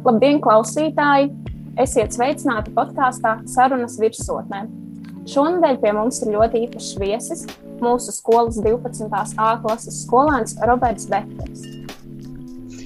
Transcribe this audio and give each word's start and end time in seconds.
Labdien, 0.00 0.38
klausītāji! 0.40 1.26
Esiet 1.82 2.14
sveicināti 2.16 2.72
podkāstā 2.72 3.34
Sarunas 3.52 3.98
virsotnē. 4.00 4.62
Šonadēļ 5.28 5.76
pie 5.82 5.90
mums 5.92 6.22
ir 6.24 6.30
ļoti 6.32 6.62
īpašs 6.64 6.94
viesis, 7.02 7.42
mūsu 7.84 8.14
skolas 8.16 8.56
12. 8.64 9.10
A 9.36 9.50
klases 9.60 9.98
skolēns 10.06 10.56
Roberts 10.64 11.04
Bekers. 11.10 11.66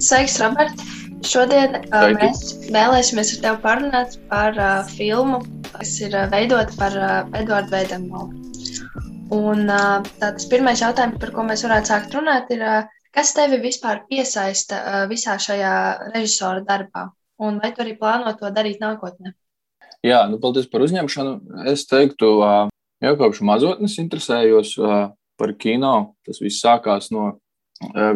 Sveiks, 0.03 0.35
Robert! 0.43 0.83
Šodien 1.25 1.79
uh, 1.85 2.09
mēs 2.17 2.43
vēlēsimies 2.75 3.31
ar 3.37 3.41
tevi 3.45 3.63
parunāt 3.63 4.19
par 4.27 4.59
uh, 4.59 4.73
filmu, 4.97 5.39
kas 5.71 5.95
ir 6.03 6.11
uh, 6.19 6.27
veidota 6.35 6.75
par 6.81 6.99
uh, 6.99 7.13
Eduardu 7.39 7.71
Veidemolu. 7.77 8.27
Un 9.39 9.71
uh, 9.71 10.03
tāds 10.19 10.51
pirmais 10.51 10.83
jautājums, 10.83 11.15
par 11.23 11.31
ko 11.31 11.47
mēs 11.47 11.63
varētu 11.63 11.93
sākt 11.93 12.19
runāt, 12.19 12.51
ir, 12.51 12.67
uh, 12.67 12.94
Kas 13.15 13.31
tevi 13.35 13.61
vispār 13.63 14.03
piesaista 14.09 15.05
visā 15.07 15.37
šajā 15.39 15.75
režisora 16.11 16.63
darbā? 16.67 17.09
Un 17.39 17.59
vai 17.63 17.71
tu 17.75 17.83
arī 17.83 17.95
plāno 17.99 18.33
to 18.35 18.49
darīt 18.51 18.81
nākotnē? 18.83 19.31
Jā, 20.05 20.25
nu, 20.29 20.39
paldies 20.41 20.67
par 20.71 20.83
uzņemšanu. 20.85 21.63
Es 21.71 21.85
teiktu, 21.87 22.35
jau 23.03 23.15
kopš 23.19 23.41
mazotnes 23.47 23.95
interesējos 24.03 24.75
par 25.39 25.55
kino. 25.59 25.95
Tas 26.27 26.43
viss 26.43 26.63
sākās 26.63 27.09
no 27.15 27.33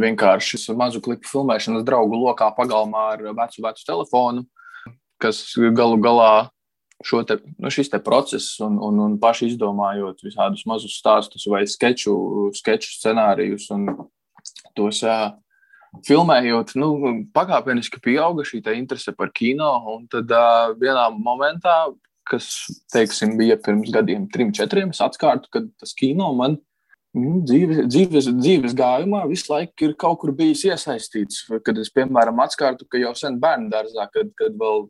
vienkārši 0.03 0.59
mazu 0.77 1.01
klipu 1.03 1.27
filmēšanas 1.31 1.87
draugu 1.87 2.19
lokā 2.19 2.51
pagalmā 2.55 3.09
ar 3.15 3.25
vecu, 3.31 3.63
vecu 3.63 3.87
telefonu, 3.87 4.45
kas 5.19 5.41
galu 5.75 5.99
galā 5.99 6.49
te, 7.27 7.39
nu, 7.57 7.71
šis 7.71 7.91
te 7.91 7.99
process 8.03 8.59
un, 8.63 8.77
un, 8.83 8.99
un 9.05 9.17
paši 9.19 9.53
izdomājot 9.53 10.23
visādus 10.23 10.65
mazus 10.67 10.97
stāstus 10.99 11.47
vai 11.47 11.65
sketču, 11.67 12.51
sketču 12.55 12.95
scenārijus 12.95 13.69
un 13.75 13.87
tos 14.77 15.01
uh, 15.05 15.31
filmējot, 16.05 16.75
nu, 16.79 16.91
pakāpeniski 17.35 18.01
pieauga 18.03 18.45
šī 18.47 18.61
interese 18.75 19.13
par 19.17 19.31
kino. 19.35 19.71
Un 19.95 20.07
tad 20.11 20.31
uh, 20.31 20.73
vienā 20.79 21.09
momentā, 21.15 21.91
kas, 22.29 22.67
teiksim, 22.93 23.37
bija 23.39 23.57
pirms 23.57 23.91
gadiem, 23.93 24.27
trim, 24.29 24.53
četriem, 24.53 24.93
es 24.93 25.01
atkārtu, 25.01 25.49
ka 25.51 25.63
tas 25.81 25.95
kino 25.97 26.31
man 26.37 26.59
nu, 27.17 27.39
dzīves, 27.41 27.87
dzīves, 27.89 28.29
dzīves 28.37 28.77
gājumā 28.77 29.23
visu 29.29 29.49
laiku 29.49 29.87
ir 29.87 29.97
kaut 29.97 30.21
kur 30.21 30.35
bijis 30.37 30.67
iesaistīts. 30.69 31.47
Kad 31.65 31.81
es, 31.81 31.89
piemēram, 31.93 32.37
atkārtu, 32.45 32.85
ka 32.85 33.01
jau 33.01 33.15
sen 33.17 33.39
bērnu 33.41 33.71
dārzā, 33.73 34.05
kad, 34.13 34.29
kad 34.37 34.55
vēl 34.61 34.87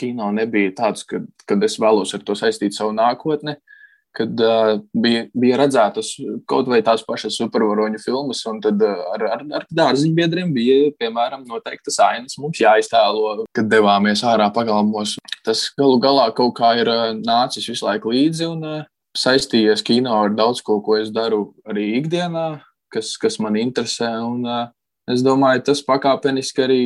kino 0.00 0.30
nebija 0.32 0.72
tāds, 0.80 1.04
kad, 1.04 1.28
kad 1.44 1.62
es 1.62 1.76
vēlos 1.76 2.16
ar 2.16 2.24
to 2.24 2.36
saistīt 2.38 2.76
savu 2.76 2.96
nākotni. 2.96 3.58
Uh, 3.58 3.73
kad 4.14 4.40
uh, 4.40 4.76
bija, 4.94 5.24
bija 5.34 5.58
redzētas 5.58 6.12
kaut 6.50 6.68
vai 6.70 6.80
tās 6.86 7.02
pašas 7.06 7.34
supervaroņu 7.40 7.98
filmas, 8.02 8.44
un 8.50 8.60
tad 8.62 8.82
uh, 8.84 9.02
ar, 9.16 9.26
ar, 9.36 9.44
ar 9.58 9.66
dārziņu 9.74 10.14
biedriem 10.14 10.52
bija, 10.54 10.92
piemēram, 11.00 11.42
noteiktas 11.48 11.98
ainas 12.04 12.38
mums 12.38 12.60
jāiztēlo, 12.62 13.44
kad 13.56 13.70
devāmies 13.70 14.22
ārā 14.26 14.46
pagalmos. 14.54 15.16
Tas 15.44 15.66
galu 15.78 15.98
galā 16.02 16.28
kaut 16.36 16.54
kā 16.60 16.74
ir 16.80 16.90
uh, 16.90 17.08
nācis 17.18 17.66
visu 17.72 17.88
laiku 17.88 18.14
līdzi 18.14 18.46
un 18.52 18.68
uh, 18.68 18.84
saistījies 19.18 19.82
kino 19.86 20.14
ar 20.22 20.34
daudz 20.34 20.62
ko, 20.62 20.78
ko 20.84 20.98
es 21.00 21.10
daru 21.14 21.48
arī 21.66 21.90
ikdienā, 21.98 22.46
kas, 22.94 23.16
kas 23.20 23.40
man 23.42 23.58
interesē. 23.58 24.12
Un, 24.22 24.46
uh, 24.46 24.70
es 25.10 25.26
domāju, 25.26 25.66
tas 25.72 25.82
pakāpeniski 25.86 26.64
arī 26.64 26.80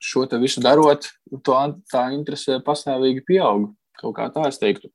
šo 0.00 0.24
visu 0.40 0.62
darot, 0.64 1.10
to, 1.44 1.58
tā 1.92 2.06
interese 2.14 2.62
pastāvīgi 2.64 3.26
pieaug. 3.26 3.68
Kaut 4.00 4.16
kā 4.16 4.30
tā 4.32 4.46
es 4.48 4.56
teiktu. 4.62 4.88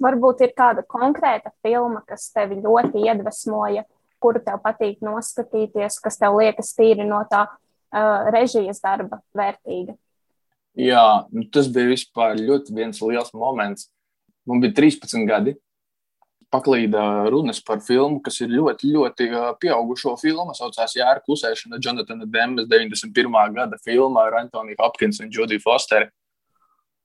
Varbūt 0.00 0.44
ir 0.46 0.52
kāda 0.56 0.84
konkrēta 0.88 1.52
filma, 1.64 2.00
kas 2.08 2.30
tevi 2.32 2.60
ļoti 2.62 3.04
iedvesmoja, 3.04 3.84
kuru 4.20 4.40
tev 4.44 4.60
patīk 4.64 5.00
noskatīties, 5.04 5.98
kas 6.00 6.16
tev 6.20 6.38
liekas 6.40 6.72
tīri 6.76 7.04
no 7.08 7.20
tā 7.28 7.46
uh, 7.46 8.30
režijas 8.32 8.80
darba 8.84 9.20
vērtīga. 9.36 9.96
Jā, 10.78 11.26
nu, 11.34 11.44
tas 11.52 11.68
bija 11.72 11.90
vispār 11.90 12.38
ļoti 12.38 12.76
viens 12.76 13.02
liels 13.02 13.34
moments. 13.36 13.90
Man 14.48 14.62
bija 14.62 14.76
13 14.78 15.26
gadi. 15.28 15.56
Paklīda 16.50 17.28
runas 17.30 17.60
par 17.62 17.78
filmu, 17.84 18.18
kas 18.24 18.40
ir 18.42 18.50
ļoti, 18.50 18.88
ļoti 18.96 19.28
pieaugušo 19.62 20.16
filmu. 20.18 20.54
Saucās 20.56 20.96
Jāra 20.98 21.22
Klusēšana, 21.22 21.78
Jonatana 21.82 22.26
Dembes 22.26 22.66
91. 22.70 23.36
gada 23.54 23.78
filma 23.84 24.24
ar 24.26 24.40
Antoniju 24.40 24.80
Hopkinsu 24.80 25.26
un 25.26 25.30
Jodiju 25.34 25.62
Fosteru. 25.62 26.10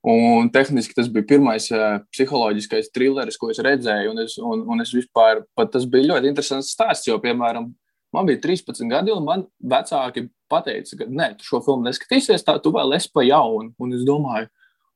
Un 0.05 0.51
tehniski 0.53 0.93
tas 0.93 1.07
bija 1.09 1.25
pirmais 1.31 1.65
uh, 1.73 1.95
psiholoģiskais 2.13 2.91
trilleris, 2.93 3.39
ko 3.41 3.49
es 3.49 3.57
redzēju. 3.65 4.11
Un, 4.11 4.21
es, 4.21 4.35
un, 4.37 4.61
un 4.69 4.83
es 4.83 4.91
vispār, 4.93 5.41
tas 5.73 5.87
bija 5.89 6.11
ļoti 6.11 6.29
interesants 6.29 6.69
stāsts. 6.75 7.07
Jo, 7.09 7.17
piemēram, 7.23 7.71
man 8.13 8.27
bija 8.29 8.43
13 8.43 8.85
gadi, 8.91 9.13
un 9.15 9.25
man 9.25 9.47
vecāki 9.65 10.27
teica, 10.51 10.99
ka 10.99 11.07
nē, 11.09 11.31
tu 11.39 11.47
šo 11.47 11.61
filmu 11.65 11.87
neskatīsies, 11.87 12.45
tā 12.45 12.59
tu 12.61 12.69
vēl 12.75 12.93
esi 12.99 13.09
pa 13.13 13.25
jaunu. 13.25 13.71
Un 13.81 13.95
es 13.97 14.03
domāju, 14.05 14.45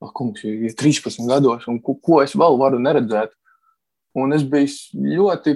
ah, 0.03 0.11
kungs, 0.13 0.45
ir 0.45 0.75
13 0.77 1.25
gados, 1.31 1.65
un 1.71 1.81
ko, 1.81 1.97
ko 1.97 2.21
es 2.21 2.37
vēl 2.37 2.59
varu 2.61 2.77
neredzēt. 2.83 3.33
Un 4.19 4.37
es 4.37 4.45
biju 4.45 5.09
ļoti, 5.17 5.55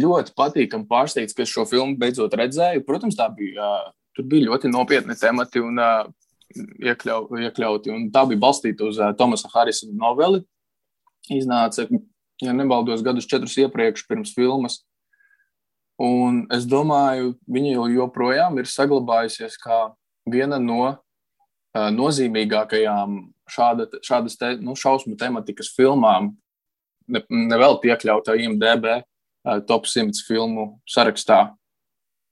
ļoti 0.00 0.34
patīkami 0.36 0.88
pārsteigts, 0.88 1.36
ka 1.36 1.44
es 1.44 1.52
šo 1.52 1.66
filmu 1.68 2.00
beidzot 2.00 2.32
redzēju. 2.40 2.86
Protams, 2.88 3.20
tā 3.20 3.28
bija, 3.36 3.68
uh, 3.84 3.92
tur 4.16 4.24
bija 4.32 4.48
ļoti 4.48 4.72
nopietni 4.72 5.16
temati. 5.20 5.60
Un, 5.60 5.76
uh, 5.76 6.08
iekļau, 6.58 7.24
iekļauti. 7.46 7.92
Un 7.94 8.08
tā 8.14 8.24
bija 8.28 8.42
balstīta 8.42 8.86
uz 8.88 9.00
uh, 9.00 9.12
Tomasa 9.16 9.50
Harisa 9.52 9.88
noveli. 9.90 10.42
Iznāca, 11.30 11.86
ja 12.42 12.54
nebaldos, 12.56 13.04
gadus 13.06 13.28
četrus 13.30 13.58
iepriekš 13.60 14.06
pirms 14.08 14.32
filmas. 14.34 14.80
Un 16.00 16.46
es 16.54 16.64
domāju, 16.64 17.34
viņa 17.50 17.90
joprojām 17.92 18.56
ir 18.58 18.68
saglabājusies 18.70 19.58
kā 19.60 19.90
viena 20.30 20.58
no 20.62 20.80
uh, 20.88 21.88
nozīmīgākajām 21.92 23.20
šāda, 23.50 23.88
šādas 24.06 24.38
te, 24.40 24.54
nu, 24.64 24.76
šausmu 24.78 25.18
tematikas 25.20 25.72
filmām. 25.76 26.32
Ne, 27.10 27.22
nevēl 27.28 27.78
iekļauta 27.90 28.38
IMDB 28.38 28.88
uh, 28.96 29.60
top 29.68 29.88
100 29.90 30.24
filmu 30.26 30.72
sarakstā. 30.88 31.50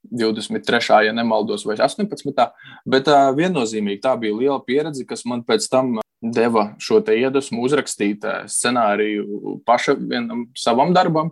23. 0.02 1.04
ja 1.06 1.12
nemaldos, 1.12 1.64
vai 1.66 1.76
18. 1.76 2.46
Bet 2.88 3.08
uh, 3.10 3.30
viennozīmīgi 3.36 4.02
tā 4.04 4.14
bija 4.20 4.36
liela 4.36 4.60
pieredze, 4.64 5.06
kas 5.08 5.24
man 5.28 5.42
pēc 5.46 5.68
tam 5.70 5.98
deva 6.22 6.72
šo 6.82 7.00
iedvesmu 7.02 7.62
uzrakstīt 7.62 8.24
scenāriju 8.50 9.58
pašam 9.66 10.48
savam 10.58 10.90
darbam, 10.94 11.30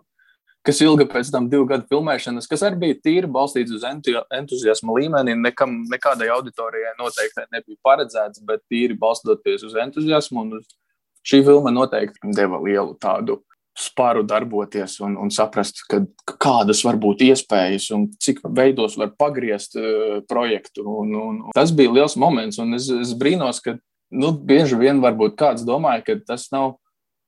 kas 0.67 0.81
ilga 0.83 1.07
pēc 1.11 1.31
tam 1.35 1.49
divu 1.51 1.67
gadu 1.71 1.87
filmēšanas, 1.91 2.49
kas 2.51 2.65
arī 2.67 2.81
bija 2.85 2.99
tīri 3.03 3.31
balstīts 3.31 3.75
uz 3.75 3.85
entuziasma 3.87 4.97
līmeni. 4.99 5.37
Nekam, 5.39 5.79
nekādai 5.91 6.31
auditorijai 6.35 6.95
noteikti 6.99 7.47
nebija 7.55 7.79
paredzēts, 7.87 8.43
bet 8.47 8.65
tīri 8.71 8.99
balstoties 8.99 9.67
uz 9.67 9.77
entuziasmu. 9.87 10.47
Uz 10.59 10.67
šī 11.27 11.43
filma 11.47 11.75
noteikti 11.75 12.35
deva 12.35 12.61
lielu 12.63 12.97
tādu 13.03 13.41
spāru 13.77 14.25
darboties 14.25 14.97
un, 15.05 15.17
un 15.21 15.31
saprast, 15.33 15.83
ka, 15.91 16.01
kādas 16.41 16.81
var 16.87 16.97
būt 17.01 17.27
iespējas 17.27 17.91
un 17.97 18.07
cik 18.23 18.41
veidos 18.57 18.97
var 18.97 19.13
pagriezt 19.19 19.77
uh, 19.77 20.23
projektu. 20.29 20.87
Un, 21.03 21.13
un, 21.13 21.43
un 21.49 21.57
tas 21.57 21.75
bija 21.77 21.93
liels 21.93 22.17
moments, 22.21 22.61
un 22.63 22.77
es, 22.79 22.89
es 22.89 23.13
brīnos, 23.19 23.61
ka 23.65 23.77
nu, 24.17 24.33
bieži 24.33 24.79
vien 24.81 25.03
varbūt 25.05 25.37
kāds 25.39 25.67
domāja, 25.69 26.05
ka 26.07 26.19
tas 26.33 26.49
nav. 26.55 26.79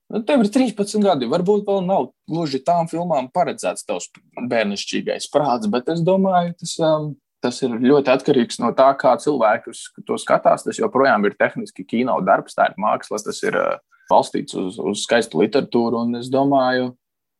Nu, 0.09 0.23
tev 0.25 0.41
ir 0.41 0.49
13 0.49 1.03
gadi, 1.05 1.29
varbūt 1.29 1.67
vēl 1.67 1.83
nav 1.85 2.09
gluži 2.29 2.63
tām 2.65 2.89
filmām 2.89 3.27
paredzēts 3.29 3.85
tavs 3.85 4.09
bērnišķīgais 4.49 5.29
prāts, 5.29 5.69
bet 5.69 5.91
es 5.93 6.01
domāju, 6.01 6.55
tas, 6.57 6.73
um, 6.81 7.11
tas 7.45 7.61
ir 7.61 7.75
ļoti 7.77 8.09
atkarīgs 8.15 8.57
no 8.63 8.71
tā, 8.73 8.89
kā 8.97 9.13
cilvēki 9.21 9.75
to 10.09 10.17
skatās. 10.17 10.65
Tas 10.65 10.81
joprojām 10.81 11.29
ir 11.29 11.37
tehniski 11.37 11.85
kino 11.85 12.17
darbs, 12.25 12.57
tā 12.57 12.71
ir 12.71 12.81
māksla, 12.81 13.21
tas 13.21 13.43
ir 13.45 13.59
uh, 13.59 13.77
balstīts 14.09 14.57
uz, 14.57 14.79
uz 14.79 15.03
skaistu 15.05 15.41
literatūru. 15.43 16.03
Un 16.05 16.19
es 16.19 16.31
domāju, 16.33 16.93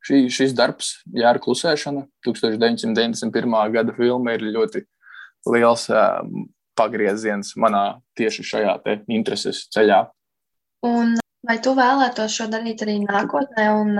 šī, 0.06 0.24
šis 0.34 0.56
darbs, 0.57 0.94
Jāra 1.16 1.41
Klusēšana, 1.44 2.06
1991. 2.28 3.57
gada 3.75 3.96
filma, 3.97 4.35
ir 4.38 4.47
ļoti 4.50 4.85
liels 5.50 5.88
um, 5.94 6.46
pagrieziens 6.79 7.56
manā 7.59 8.00
tieši 8.19 8.46
šajā 8.53 8.78
intereses 9.11 9.66
ceļā. 9.73 10.05
Un 10.88 11.17
vai 11.47 11.58
tu 11.64 11.73
vēlētos 11.76 12.35
šo 12.35 12.47
darīt 12.52 12.84
arī 12.85 12.97
nākotnē, 13.03 13.67
un, 13.82 13.94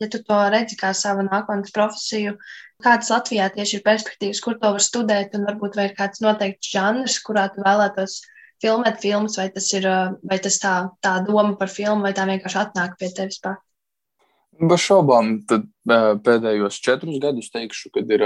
ja 0.00 0.08
tu 0.12 0.20
to 0.24 0.38
redzi 0.52 0.78
kā 0.80 0.92
savu 0.96 1.24
nākotnes 1.26 1.72
profesiju, 1.76 2.36
kādas 2.84 3.10
Latvijā 3.12 3.48
tieši 3.54 3.78
ir 3.78 3.84
perspektīvas, 3.86 4.42
kur 4.44 4.58
to 4.60 4.72
var 4.76 4.84
studēt, 4.84 5.36
un 5.36 5.46
varbūt 5.48 5.78
vai 5.78 5.90
ir 5.90 5.96
kāds 5.98 6.22
noteikts 6.24 6.72
žanrs, 6.72 7.20
kurā 7.24 7.48
tu 7.54 7.64
vēlētos 7.64 8.20
filmēt 8.62 9.00
filmas, 9.02 9.36
vai 9.40 9.48
tas 9.52 9.68
ir 9.76 9.86
vai 10.22 10.38
tas 10.42 10.58
tā, 10.62 10.74
tā 11.04 11.18
doma 11.26 11.56
par 11.60 11.72
filmu, 11.72 12.04
vai 12.06 12.14
tā 12.16 12.26
vienkārši 12.28 12.60
atnāk 12.62 12.98
pie 13.00 13.10
tevis 13.14 13.40
pats? 13.42 13.62
Bez 14.56 14.80
šaubām, 14.86 15.42
tad 15.44 15.66
pēdējos 16.24 16.78
četrus 16.80 17.18
gadus 17.20 17.50
teikšu, 17.52 17.90
kad 17.92 18.08
ir 18.16 18.24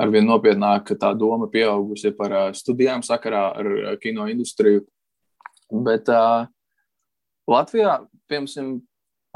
arvien 0.00 0.24
nopietnāk 0.24 0.94
tā 0.96 1.12
doma 1.18 1.50
pieaugusi 1.52 2.14
par 2.16 2.54
studijām 2.56 3.04
sakarā 3.04 3.42
ar 3.60 3.98
kino 4.00 4.24
industriju. 4.32 4.86
Bet 5.72 6.08
uh, 6.12 6.48
Latvijā, 7.48 7.98
piemēram, 8.28 8.74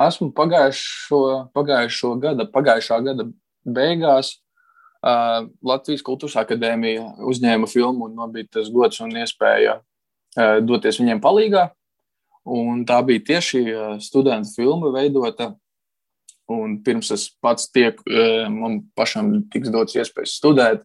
esmu 0.06 0.30
pagājušo, 0.36 1.20
pagājušo 1.56 2.12
gada, 2.20 2.46
pagājušā 2.52 2.98
gada 3.06 3.28
beigās 3.64 4.34
uh, 4.36 5.48
Latvijas 5.64 6.04
Kultūras 6.06 6.36
Akadēmija 6.42 7.06
uzņēma 7.24 7.68
filmu 7.70 8.10
un 8.10 8.18
man 8.20 8.34
bija 8.34 8.58
tas 8.58 8.68
gods 8.72 9.00
un 9.04 9.16
iespēja 9.16 9.78
doties 10.36 11.00
viņiem 11.00 11.22
palīdzīgā. 11.24 11.68
Un 12.46 12.84
tā 12.86 13.00
bija 13.02 13.24
tieši 13.32 13.62
studentu 14.04 14.52
filma 14.54 14.92
veidota. 14.94 15.54
Un 16.46 16.76
pirms 16.86 17.08
es 17.10 17.24
pats 17.42 17.66
tiek, 17.74 17.98
man 18.54 18.84
pašam 18.94 19.40
tiks 19.50 19.72
dots 19.74 19.96
iespējas 19.98 20.36
studēt, 20.38 20.84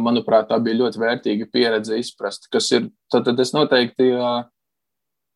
manuprāt, 0.00 0.48
tā 0.48 0.56
bija 0.62 0.78
ļoti 0.78 1.02
vērtīga 1.02 1.48
pieredze 1.52 1.98
izprast, 2.00 2.48
kas 2.48 2.70
ir. 2.72 2.88
Tad, 3.12 3.26
tad 3.28 3.42
es 3.44 3.52
noteikti, 3.52 4.08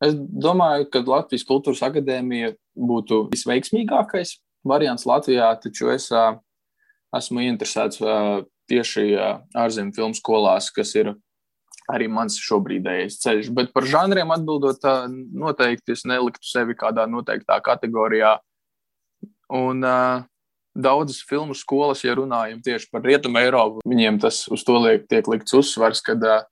es 0.01 0.17
domāju, 0.17 0.89
ka 0.89 1.05
Latvijas 1.05 1.45
Kultūras 1.45 1.85
Akadēmija 1.85 2.55
būtu 2.73 3.27
visveiksmīgākais 3.35 4.39
variants 4.65 5.05
Latvijā, 5.05 5.53
taču 5.61 5.93
es 5.93 6.09
esmu 7.15 7.45
interesēts 7.45 8.01
tieši 8.73 9.11
ārzemju 9.53 9.93
filmu 9.93 10.17
skolās, 10.17 10.73
kas 10.73 10.97
ir 10.97 11.13
arī 11.93 12.09
mans 12.09 12.37
šobrīdējais 12.41 13.19
ceļš. 13.23 13.51
Bet 13.57 13.73
par 13.75 13.87
žanriem 13.89 14.33
atbildot, 14.35 14.85
noteikti 15.33 15.97
es 15.97 16.05
neliktu 16.09 16.47
sevi 16.49 16.77
kādā 16.79 17.05
noteiktā 17.11 17.59
kategorijā. 17.65 18.39
Un 19.55 19.85
uh, 19.85 20.25
daudzas 20.75 21.21
filmu 21.29 21.55
skolas, 21.57 22.03
ja 22.05 22.17
runājam 22.17 22.63
tieši 22.65 22.89
par 22.93 23.05
Rietumu 23.05 23.39
Eiropu, 23.43 23.85
viņiem 23.89 24.19
tas 24.23 24.45
uz 24.53 24.65
to 24.67 24.79
liek, 24.81 25.05
tiek 25.11 25.29
likts 25.31 25.55
uzsvars, 25.57 26.01
kad 26.05 26.25
uh, 26.25 26.43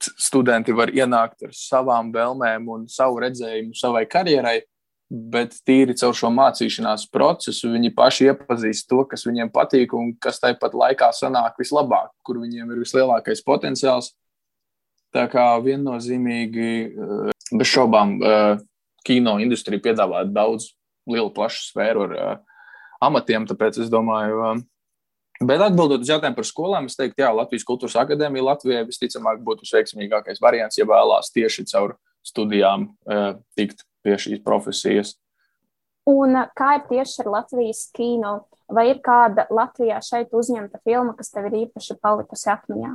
studenti 0.00 0.74
var 0.76 0.92
ienākt 0.92 1.46
ar 1.46 1.52
savām 1.56 2.10
vēlmēm 2.14 2.66
un 2.72 2.88
savu 2.90 3.20
redzējumu 3.24 3.76
savai 3.76 4.06
karjerai. 4.10 4.60
Bet 5.06 5.52
tīri 5.62 5.94
caur 5.94 6.16
šo 6.18 6.32
mācīšanās 6.34 7.04
procesu 7.14 7.68
viņi 7.70 7.92
paši 7.94 8.26
iepazīst 8.32 8.88
to, 8.90 9.04
kas 9.06 9.22
viņiem 9.28 9.52
patīk 9.54 9.92
un 9.94 10.10
kas 10.18 10.40
tāpat 10.42 10.74
laikā 10.74 11.12
sanāk 11.14 11.60
vislabāk, 11.62 12.10
kur 12.26 12.40
viņiem 12.42 12.72
ir 12.74 12.80
vislielākais 12.82 13.44
potenciāls. 13.46 14.10
Tā 15.14 15.28
kā 15.30 15.44
viennozīmīgi, 15.62 16.70
eh, 16.90 17.30
bez 17.54 17.70
šaubām, 17.70 18.16
eh, 18.18 18.58
kino 19.06 19.38
industrija 19.38 19.80
piedāvā 19.80 20.24
daudz 20.26 20.72
lielu, 21.06 21.30
plašu 21.30 21.70
sfēru 21.70 22.08
ar 22.08 22.16
eh, 22.18 22.38
amatiem, 23.00 23.46
tāpēc 23.46 23.78
es 23.82 23.90
domāju, 23.90 24.64
Bet 25.36 25.60
atbildot 25.60 26.00
uz 26.00 26.08
jautājumu 26.08 26.34
par 26.34 26.46
skolām, 26.48 26.86
es 26.86 26.96
teiktu, 26.96 27.18
ka 27.18 27.28
Latvijas 27.28 27.64
Kultūras 27.68 27.98
Akadēmija 28.00 28.42
Latvijai 28.42 28.86
visticamāk 28.88 29.42
būtu 29.44 29.68
veiksmīgākais 29.68 30.40
variants, 30.40 30.78
ja 30.78 30.86
vēlās 30.88 31.28
tieši 31.28 31.66
caur 31.68 31.98
studijām 32.24 32.96
tikt 33.52 33.84
pie 34.06 34.18
šīs 34.22 34.44
profesijas. 34.46 35.16
Un 36.06 36.38
kā 36.54 36.76
ir 36.78 36.84
tieši 36.86 37.24
ar 37.24 37.32
Latvijas 37.40 37.88
kino? 37.94 38.38
Vai 38.70 38.88
ir 38.92 39.00
kāda 39.02 39.46
Latvijā 39.50 39.98
šeit 40.02 40.32
uzņemta 40.34 40.78
filma, 40.86 41.14
kas 41.18 41.32
tev 41.34 41.48
ir 41.50 41.64
īpaši 41.66 41.98
palikusi 42.02 42.50
atmiņā? 42.50 42.94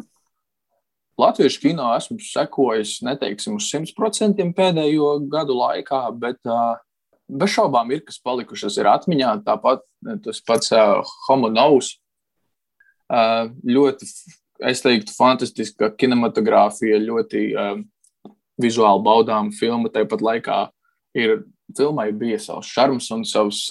Latviešu 1.20 1.60
kino 1.64 1.90
esmu 1.96 2.18
sekojis, 2.24 2.98
neteiksim, 3.06 3.58
uz 3.60 3.68
100% 3.68 4.48
pēdējo 4.56 5.12
gadu 5.32 5.56
laikā, 5.60 6.02
bet 6.20 6.40
uh, 6.48 6.80
bez 7.28 7.54
šaubām 7.56 7.92
ir 7.92 8.04
kas 8.08 8.20
palikušas 8.24 8.80
ir 8.80 8.90
atmiņā. 8.92 9.36
Tāpat 9.48 9.84
tas 10.26 10.42
pats 10.48 10.72
uh, 10.76 11.02
Homo 11.28 11.52
Novs. 11.52 11.98
Uh, 13.12 13.52
ļoti, 13.68 14.08
es 14.72 14.84
teiktu, 14.84 15.12
fantastiska 15.18 15.92
kinematogrāfija, 16.00 17.00
ļoti 17.04 17.48
uh, 17.52 17.74
vizuāli 18.62 19.04
baudāma 19.04 19.52
filma, 19.56 19.92
tāpat 19.92 20.24
laikā 20.24 20.62
ir 21.18 21.42
filmai 21.78 22.10
bija 22.16 22.40
savs 22.40 22.70
šarms 22.72 23.08
un 23.16 23.24
savs 23.28 23.66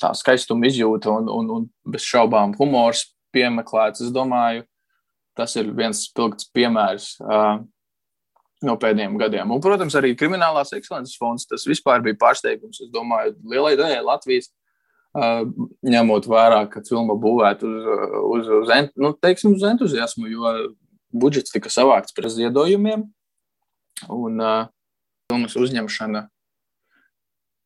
tā 0.00 0.12
skaistuma 0.16 0.68
izjūta 0.68 1.12
un, 1.12 1.28
un, 1.32 1.50
un 1.56 1.66
bez 1.92 2.06
šaubām 2.08 2.54
humors 2.58 3.04
piemeklēts. 3.34 4.04
Es 4.06 4.12
domāju, 4.14 4.64
tas 5.38 5.54
ir 5.60 5.70
viens 5.76 6.04
spilgts 6.08 6.48
piemērs 6.54 7.10
uh, 7.22 7.58
no 8.66 8.76
pēdējiem 8.80 9.18
gadiem. 9.20 9.52
Un, 9.54 9.62
protams, 9.62 9.96
arī 9.98 10.14
kriminālās 10.18 10.74
ekscelences 10.76 11.18
fonds. 11.20 11.46
Tas 11.50 11.66
vispār 11.68 12.02
bija 12.04 12.18
pārsteigums. 12.20 12.80
Es 12.82 12.90
domāju, 12.94 13.36
lielai 13.52 13.76
daļai 13.78 14.00
Latvijas. 14.06 14.50
Uh, 15.18 15.46
ņemot 15.88 16.26
vērā, 16.28 16.64
ka 16.70 16.82
filma 16.84 17.16
būvēta 17.18 17.64
uz, 17.64 17.86
uz, 18.28 18.50
uz, 18.58 18.72
ent, 18.74 18.90
nu, 19.00 19.14
teiksim, 19.16 19.54
uz 19.56 19.64
entuziasmu, 19.64 20.28
jo 20.28 20.50
budžets 21.16 21.54
tika 21.54 21.72
savākts 21.72 22.12
par 22.14 22.28
ziedojumiem, 22.30 23.06
un 24.12 24.42
uh, 24.44 24.68
filmas 25.32 25.56
uzņemšana 25.56 26.26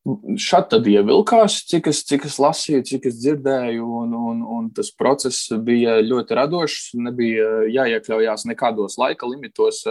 Šādi 0.02 0.66
tad 0.72 0.86
ievilkās, 0.90 1.60
cik 1.70 1.86
es, 1.92 2.00
cik 2.08 2.24
es 2.26 2.40
lasīju, 2.42 2.82
cik 2.88 3.04
es 3.06 3.20
dzirdēju, 3.20 3.84
un, 4.00 4.16
un, 4.18 4.40
un 4.42 4.64
tas 4.74 4.90
process 4.98 5.52
bija 5.62 6.00
ļoti 6.02 6.38
radošs. 6.38 6.88
Nebija 6.98 7.68
jāiekļaujās 7.70 8.42
nekādos 8.50 8.98
laika 8.98 9.28
limitos, 9.30 9.84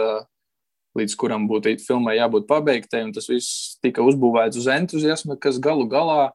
līdz 0.98 1.16
kuram 1.16 1.46
būtu 1.48 1.78
filmai 1.80 2.18
jābūt 2.18 2.44
pabeigtai. 2.50 3.06
Tas 3.16 3.30
viss 3.32 3.78
tika 3.80 4.04
uzbūvēts 4.04 4.60
uz 4.60 4.68
entuziasma, 4.74 5.38
kas 5.40 5.60
galu 5.62 5.88
galā 5.88 6.28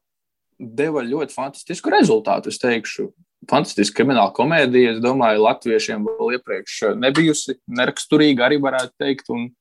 deva 0.57 1.05
ļoti 1.05 1.37
fantastisku 1.37 1.93
rezultātu. 1.93 2.49
Es 2.49 2.57
teikšu, 2.63 3.11
fantastiska 3.49 4.01
krimināla 4.01 4.33
komēdija. 4.33 4.95
Es 4.95 5.03
domāju, 5.05 5.45
latviešiem 5.45 6.09
vēl 6.09 6.39
iepriekš 6.39 6.79
nebijusi 6.97 7.59
neraksturīga, 7.69 8.47
arī 8.47 8.57
varētu 8.65 8.93
teikt. 9.05 9.29
Un, 9.37 9.51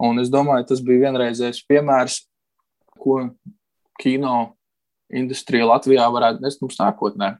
un 0.00 0.24
es 0.24 0.32
domāju, 0.32 0.70
tas 0.72 0.80
bija 0.84 1.10
vienreizējs 1.10 1.60
piemērs 1.68 2.22
ko 3.00 3.20
kino 4.00 4.34
industrija 5.10 5.68
Latvijā 5.68 6.06
varētu 6.12 6.44
nest 6.44 6.62
mums 6.62 6.78
nākotnē. 6.80 7.34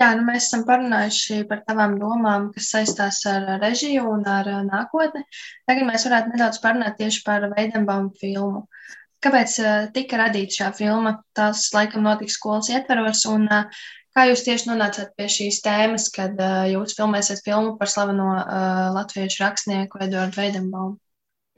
Jā, 0.00 0.14
nu 0.16 0.22
mēs 0.24 0.46
esam 0.46 0.62
parunājuši 0.64 1.42
par 1.50 1.64
tavām 1.66 1.96
domām, 2.00 2.46
kas 2.54 2.70
saistās 2.72 3.18
ar 3.28 3.48
režiju 3.60 4.06
un 4.14 4.22
ar 4.30 4.46
nākotni. 4.64 5.24
Tagad 5.68 5.88
mēs 5.88 6.06
varētu 6.08 6.32
nedaudz 6.32 6.60
parunāt 6.62 6.96
tieši 7.00 7.24
par 7.26 7.44
Veidenbaumu 7.50 8.14
filmu. 8.20 8.62
Kāpēc 9.20 9.58
tika 9.92 10.22
radīta 10.22 10.56
šā 10.62 10.70
filma? 10.78 11.18
Tas 11.36 11.66
laikam 11.74 12.06
notika 12.06 12.32
skolas 12.32 12.70
ietveros, 12.72 13.26
un 13.28 13.44
kā 13.50 14.24
jūs 14.30 14.46
tieši 14.46 14.70
nonācāt 14.70 15.12
pie 15.18 15.28
šīs 15.34 15.60
tēmas, 15.66 16.08
kad 16.14 16.38
jūs 16.70 16.96
filmēsiet 16.96 17.44
filmu 17.44 17.76
par 17.76 17.90
slaveno 17.92 18.30
latviešu 18.96 19.44
rakstnieku 19.44 20.00
Eduardu 20.06 20.40
Veidenbaumu? 20.40 20.96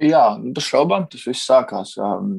Jā, 0.03 0.23
bez 0.43 0.67
šaubām 0.67 1.05
tas 1.11 1.23
viss 1.29 1.47
sākās 1.47 1.95
um, 2.03 2.35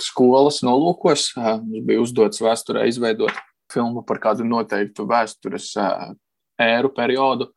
skolas 0.00 0.62
nolūkos. 0.64 1.28
Uh, 1.36 1.58
mums 1.60 1.84
bija 1.84 2.00
uzdots 2.00 2.40
vēsturē 2.40 2.86
izveidot 2.88 3.36
filmu 3.72 4.00
par 4.06 4.20
kādu 4.22 4.46
noteiktu 4.48 5.04
vēstures 5.10 5.74
uh, 5.82 6.14
ēru 6.62 6.92
periodu. 6.96 7.50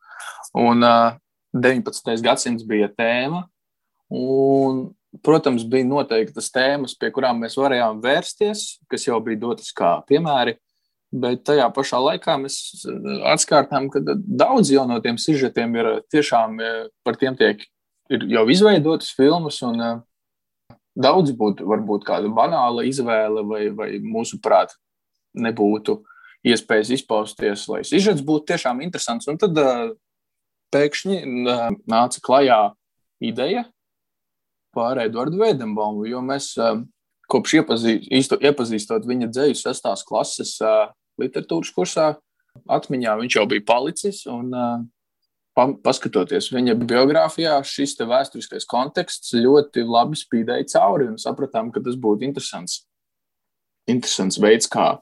Un 0.60 0.84
uh, 0.84 1.16
19. 1.56 2.12
gadsimts 2.20 2.66
bija 2.68 2.90
tēma. 2.92 3.46
Un, 4.12 4.90
protams, 5.24 5.64
bija 5.64 5.88
noteiktas 5.88 6.52
tēmas, 6.52 6.98
pie 6.98 7.08
kurām 7.14 7.40
mēs 7.40 7.56
varējām 7.56 8.04
vērsties, 8.04 8.66
kas 8.90 9.08
jau 9.08 9.22
bija 9.24 9.40
dotas 9.46 9.72
kā 9.72 9.96
piemēri. 10.10 10.58
Bet 11.10 11.46
tajā 11.48 11.64
pašā 11.74 11.98
laikā 11.98 12.36
mēs 12.38 12.84
atkārtām, 13.32 13.88
ka 13.90 14.04
daudz 14.04 14.70
no 14.86 15.00
tiem 15.02 15.16
sižetiem 15.18 15.74
ir 15.80 15.88
tiešām 16.12 16.60
par 17.02 17.18
tiem 17.18 17.34
tiek 17.38 17.64
ir 18.10 18.26
jau 18.30 18.44
izveidotas 18.52 19.12
filmas, 19.16 19.60
un 19.66 19.80
uh, 19.80 19.98
daudz 20.98 21.32
būtu 21.36 21.66
varbūt 21.68 22.06
kāda 22.08 22.30
banāla 22.34 22.84
izvēle, 22.88 23.44
vai, 23.46 23.64
vai 23.74 23.90
mūsuprāt, 24.02 24.74
nebūtu 25.38 26.00
iespējas 26.50 26.94
izpausties, 26.96 27.66
lai 27.70 27.82
izžets 27.84 28.24
būtu 28.26 28.50
tiešām 28.52 28.80
interesants. 28.84 29.28
Un 29.30 29.38
tad 29.40 29.58
uh, 29.60 29.90
pēkšņi 30.74 31.20
uh, 31.22 31.68
nāca 31.90 32.24
klajā 32.24 32.62
ideja 33.20 33.66
par 34.74 35.00
Eduardu 35.02 35.40
Vēdenbaumu, 35.40 36.06
jo 36.08 36.22
mēs 36.24 36.52
uh, 36.58 36.80
kopš 37.30 37.60
iepazīst, 37.60 38.34
iepazīstot 38.38 39.06
viņa 39.06 39.30
dzēju 39.30 39.58
sestās 39.58 40.02
klases 40.06 40.56
literatūras 41.20 41.70
kursā, 41.74 42.06
atmiņā 42.70 43.16
viņš 43.20 43.36
jau 43.38 43.46
bija 43.50 43.66
palicis. 43.66 44.24
Un, 44.30 44.50
paskatoties 45.84 46.50
viņa 46.54 46.76
biogrāfijā, 46.80 47.58
šis 47.66 47.96
vēsturiskais 47.98 48.66
konteksts 48.70 49.34
ļoti 49.36 49.84
labi 49.86 50.18
spīdēja 50.18 50.68
cauri 50.74 51.08
un 51.10 51.18
sapratām, 51.20 51.70
ka 51.74 51.82
tas 51.84 51.98
būtu 52.00 52.26
interesants, 52.28 52.84
interesants 53.90 54.40
veids, 54.42 54.68
kā 54.70 54.98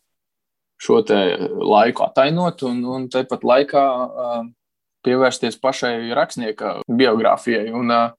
šo 0.78 1.00
laiku 1.02 2.06
atainot 2.06 2.62
un, 2.68 2.84
un 2.86 3.08
tāpat 3.10 3.44
laikā 3.44 3.84
uh, 4.06 4.44
pievērsties 5.06 5.58
pašai 5.62 6.12
rakstnieka 6.14 6.78
biogrāfijai. 6.86 7.72
Un, 7.74 7.90
uh, 7.90 8.14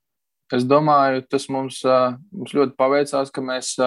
es 0.55 0.65
domāju, 0.67 1.23
tas 1.31 1.47
mums, 1.53 1.79
uh, 1.87 2.17
mums 2.35 2.55
ļoti 2.57 2.75
paveicās, 2.79 3.31
ka 3.31 3.43
mēs 3.45 3.77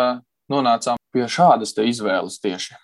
nonācām 0.53 0.97
pie 1.13 1.29
šādas 1.29 1.77
izvēles 1.85 2.41
tieši. 2.43 2.79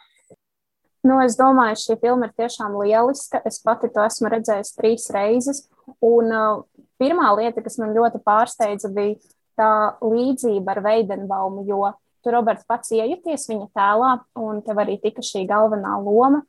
Nu, 1.09 1.17
es 1.25 1.39
domāju, 1.39 1.79
šī 1.81 1.97
filma 2.03 2.29
ir 2.29 2.35
tiešām 2.37 2.75
lieliska. 2.83 3.41
Es 3.49 3.61
pati 3.65 3.89
to 3.95 4.03
esmu 4.05 4.33
redzējusi 4.33 4.77
trīs 4.77 5.07
reizes. 5.15 5.63
Un 6.05 6.33
uh, 6.35 6.63
pirmā 7.01 7.31
lieta, 7.39 7.63
kas 7.65 7.79
man 7.81 7.95
ļoti 7.97 8.21
pārsteidza, 8.27 8.91
bija 8.93 9.17
tā 9.59 9.71
līdzība 10.05 10.75
ar 10.75 10.83
Veidenbaumu, 10.85 11.65
jo 11.67 11.87
tu, 12.23 12.33
Roberts, 12.35 12.67
pats 12.69 12.93
iejuties 12.95 13.49
viņa 13.51 13.69
tēlā, 13.79 14.11
un 14.43 14.61
tev 14.67 14.83
arī 14.83 14.99
tika 15.03 15.25
šī 15.25 15.47
galvenā 15.49 15.95
loma. 16.03 16.43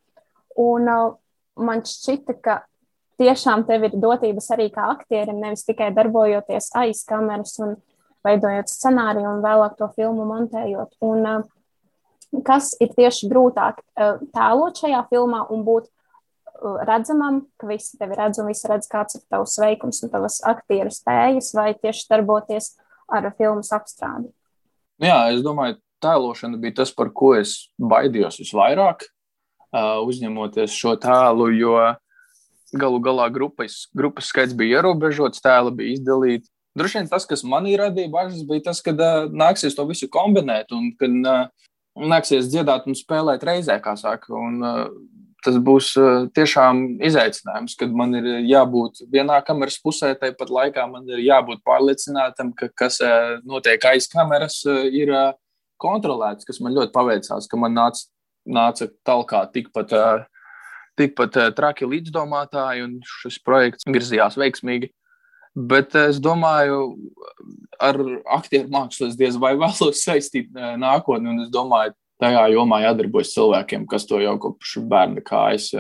Un 0.59 0.89
uh, 0.91 1.13
man 1.61 1.85
šķita, 1.87 2.35
ka 2.43 2.57
tiešām 3.21 3.63
tev 3.69 3.87
ir 3.87 3.95
dotības 4.01 4.49
arī 4.55 4.67
kā 4.73 4.89
aktierim, 4.95 5.39
nevis 5.39 5.63
tikai 5.67 5.93
darbojoties 5.95 6.73
aiz 6.81 7.05
kameras 7.07 7.55
un 7.63 7.77
veidojot 8.27 8.67
scenāriju 8.67 9.29
un 9.37 9.45
vēlāk 9.45 9.79
to 9.79 9.87
filmu 9.95 10.27
montējot. 10.27 10.97
Un, 11.05 11.23
uh, 11.23 11.47
kas 12.45 12.73
ir 12.81 12.91
tieši 12.95 13.29
grūtāk 13.31 13.79
uh, 13.81 14.19
tēlot 14.35 14.81
šajā 14.83 15.03
filmā 15.11 15.43
un 15.53 15.63
būt 15.67 15.87
uh, 15.89 16.79
redzamam, 16.87 17.43
ka 17.59 17.69
visi 17.69 17.97
tevi 17.99 18.17
redz 18.19 18.41
un 18.41 18.49
visi 18.51 18.69
redz, 18.69 18.89
kāds 18.91 19.19
ir 19.19 19.25
tavs 19.31 19.57
veikums 19.61 20.03
un 20.05 20.13
tavas 20.13 20.39
aktieru 20.47 20.93
spējas, 20.93 21.53
vai 21.57 21.71
tieši 21.77 22.07
darboties 22.11 22.75
ar 23.09 23.31
filmas 23.37 23.71
apstrādi? 23.75 24.29
Jā, 25.01 25.29
es 25.33 25.41
domāju, 25.45 25.79
tēlošana 26.03 26.59
bija 26.59 26.81
tas, 26.81 26.91
par 26.95 27.11
ko 27.15 27.33
es 27.37 27.69
baidījos 27.79 28.39
visvairāk, 28.41 29.07
uzņemoties 29.71 30.75
šo 30.75 30.95
tēlu, 30.99 31.49
jo 31.55 31.75
galu 32.73 32.99
galā 33.01 33.29
grupas, 33.33 33.87
grupas 33.95 34.29
skaits 34.29 34.55
bija 34.57 34.79
ierobežots, 34.79 35.41
tēli 35.41 35.73
bija 35.75 35.97
izdalīti. 35.97 36.49
Droši 36.77 36.99
vien 36.99 37.09
tas, 37.09 37.25
kas 37.25 37.43
manī 37.47 37.73
radīja 37.79 38.11
bažas, 38.13 38.43
bija 38.47 38.67
tas, 38.69 38.81
ka 38.85 38.93
uh, 38.93 39.31
nāksies 39.33 39.75
to 39.75 39.85
visu 39.89 40.09
kombinēt 40.11 40.69
un 40.75 40.91
kad 40.99 41.15
uh, 41.25 41.68
nāksies 41.99 42.49
dziedāt 42.51 42.87
un 42.87 42.97
spēlēt 42.97 43.43
reizē, 43.47 43.79
kā 43.83 43.95
saka. 43.99 44.31
Un, 44.35 44.59
uh, 44.63 44.85
tas 45.45 45.57
būs 45.63 45.91
uh, 45.99 46.27
tiešām 46.35 46.99
izaicinājums, 47.05 47.75
kad 47.79 47.93
man 47.95 48.15
ir 48.19 48.27
jābūt 48.49 49.03
vienā 49.11 49.39
kameras 49.47 49.79
pusē, 49.83 50.13
tāpat 50.19 50.51
laikā 50.53 50.85
man 50.91 51.07
ir 51.11 51.23
jābūt 51.25 51.63
pārliecinātam, 51.67 52.53
ka 52.57 52.71
kas 52.83 52.99
uh, 53.05 53.37
notiek 53.47 53.83
aiz 53.91 54.09
kameras, 54.11 54.61
ir 54.67 55.13
kontrolēts, 55.79 56.47
kas 56.47 56.59
man 56.63 56.75
ļoti 56.75 56.93
paveicās, 56.95 57.47
ka 57.47 57.59
man 57.59 57.77
nāca, 57.77 58.03
nāca 58.49 58.89
talkā 59.07 59.45
tikpat, 59.53 59.95
tikpat 60.99 61.37
traki 61.55 61.87
līdzdomātāji, 61.87 62.83
un 62.83 62.97
šis 63.23 63.39
projekts 63.45 63.87
virzījās 63.87 64.35
veiksmīgi. 64.39 64.91
Bet 65.59 65.95
es 65.99 66.19
domāju, 66.23 66.93
ar 67.83 67.97
aktieru 68.37 68.69
mākslu 68.71 69.09
es 69.09 69.17
diez 69.19 69.35
vai 69.39 69.55
vēlos 69.59 70.03
saistīt 70.05 70.53
nākotni, 70.55 71.33
un 71.33 71.45
es 71.47 71.49
domāju, 71.51 71.95
tajā 72.19 72.45
jomā 72.53 72.81
jādarbojas 72.83 73.33
cilvēkiem, 73.35 73.87
kas 73.89 74.07
to 74.07 74.19
jau 74.23 74.35
kopš 74.39 74.77
bērna 74.87 75.23
kājas 75.25 75.71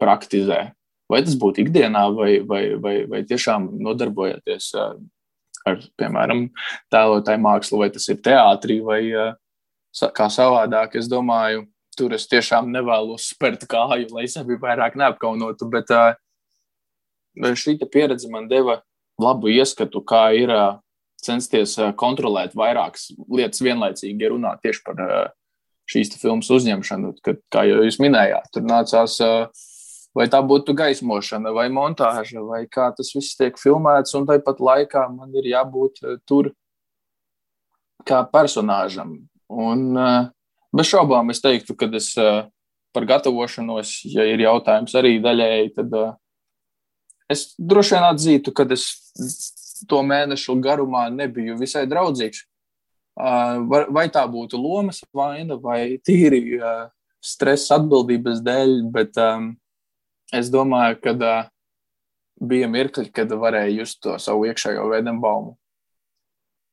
praktizē. 0.00 0.70
Vai 1.12 1.20
tas 1.24 1.36
būtu 1.36 1.66
ikdienā, 1.66 2.06
vai, 2.16 2.38
vai, 2.48 2.62
vai, 2.80 2.94
vai 3.08 3.20
tiešām 3.28 3.68
nodarbojoties 3.84 4.70
ar, 5.68 5.82
piemēram, 6.00 6.46
tēlotāju 6.92 7.42
mākslu, 7.44 7.82
vai 7.82 7.90
tas 7.92 8.08
ir 8.08 8.22
teātrī, 8.24 8.80
vai 8.84 9.02
kā 10.16 10.28
savādāk. 10.32 10.96
Es 10.96 11.10
domāju, 11.12 11.66
tur 11.98 12.16
es 12.16 12.24
tiešām 12.30 12.72
nevēlos 12.72 13.28
spērt 13.34 13.66
kāju, 13.68 14.08
lai 14.16 14.24
sevi 14.32 14.56
vairāk 14.60 14.96
neapkaunotu, 14.96 15.68
bet 15.72 15.92
šī 17.36 17.78
pieredze 17.90 18.30
man 18.32 18.48
deva 18.50 18.80
labu 19.22 19.52
ieskatu, 19.52 20.02
kā 20.04 20.30
ir 20.36 20.52
censties 21.22 21.76
kontrolēt 21.96 22.56
vairākas 22.58 23.12
lietas 23.30 23.62
vienlaicīgi, 23.62 24.18
ja 24.24 24.32
runā 24.32 24.56
tieši 24.62 24.82
par 24.86 25.02
šīs 25.90 26.16
filmas 26.18 26.50
uzņemšanu. 26.50 27.14
Kad, 27.22 27.42
kā 27.52 27.66
jau 27.68 27.84
jūs 27.86 28.00
minējāt, 28.02 28.48
tur 28.54 28.66
nācās 28.66 29.18
uh, 29.22 29.62
vai 30.16 30.28
tā 30.32 30.40
būtu 30.44 30.74
gaismošana, 30.76 31.52
vai 31.56 31.68
montāža, 31.72 32.42
vai 32.44 32.64
kā 32.70 32.90
tas 32.96 33.12
viss 33.16 33.36
tiek 33.38 33.56
filmēts, 33.60 34.14
un 34.18 34.28
tāpat 34.28 34.60
laikā 34.60 35.06
man 35.12 35.32
ir 35.38 35.48
jābūt 35.52 36.02
tur 36.28 36.52
kā 38.08 38.22
personāžam. 38.32 39.16
Un 39.52 39.92
bez 40.72 40.90
šaubām 40.90 41.32
es 41.32 41.42
teiktu, 41.44 41.76
ka 41.78 41.88
es 41.96 42.12
par 42.92 43.08
gatavošanos, 43.08 44.02
ja 44.12 44.26
ir 44.28 44.44
jautājums 44.44 44.94
arī 44.98 45.16
daļēji, 45.24 45.72
tad 45.78 45.96
es 47.32 47.52
droši 47.58 47.96
vien 47.96 48.06
atzītu, 48.06 48.52
ka 48.54 48.66
es 48.74 48.86
to 49.88 50.02
mēnešu 50.06 50.58
garumā 50.62 51.08
nebiju 51.10 51.56
visai 51.60 51.86
draudzīgs. 51.90 52.44
Vai 53.16 54.06
tā 54.12 54.22
būtu 54.30 54.60
lomas 54.60 55.02
vaina 55.12 55.58
vai 55.60 55.98
tīri 56.04 56.60
stresa 57.22 57.76
atbildības 57.80 58.40
dēļ, 58.44 58.76
bet 58.94 59.18
es 60.32 60.48
domāju, 60.52 61.00
ka 61.02 61.16
bija 62.42 62.68
mirkļi, 62.70 63.10
kad 63.14 63.34
varēja 63.38 63.74
just 63.82 64.00
to 64.02 64.16
savu 64.18 64.48
iekšējo 64.48 64.88
veidembaumu. 64.94 65.56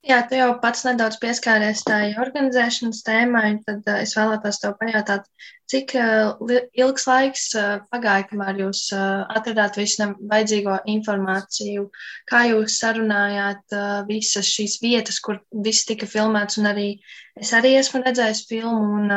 Jā, 0.07 0.21
tu 0.23 0.37
jau 0.37 0.53
pats 0.63 0.85
nedaudz 0.87 1.17
pieskāries 1.19 1.81
tai 1.83 2.13
organizēšanas 2.23 3.01
tēmai, 3.03 3.49
tad 3.65 3.83
uh, 3.83 3.97
es 3.99 4.13
vēlētos 4.15 4.61
tev 4.61 4.77
pajautāt, 4.79 5.25
cik 5.67 5.91
uh, 5.99 6.53
ilgs 6.79 7.03
laiks 7.09 7.49
uh, 7.59 7.81
pagāja, 7.91 8.29
kamēr 8.29 8.61
jūs 8.61 8.85
atradāt 8.95 9.75
visu 9.75 10.07
vajadzīgo 10.31 10.77
informāciju, 10.93 11.89
kā 12.31 12.45
jūs 12.47 12.77
sarunājāt 12.79 13.75
visas 14.07 14.47
šīs 14.47 14.77
vietas, 14.85 15.19
kur 15.19 15.41
viss 15.67 15.83
tika 15.89 16.07
filmēts, 16.07 16.61
un 16.61 16.71
arī 16.71 16.87
es 17.35 17.51
arī 17.59 17.75
esmu 17.81 18.03
redzējis 18.05 18.45
filmu, 18.47 19.03
un 19.03 19.13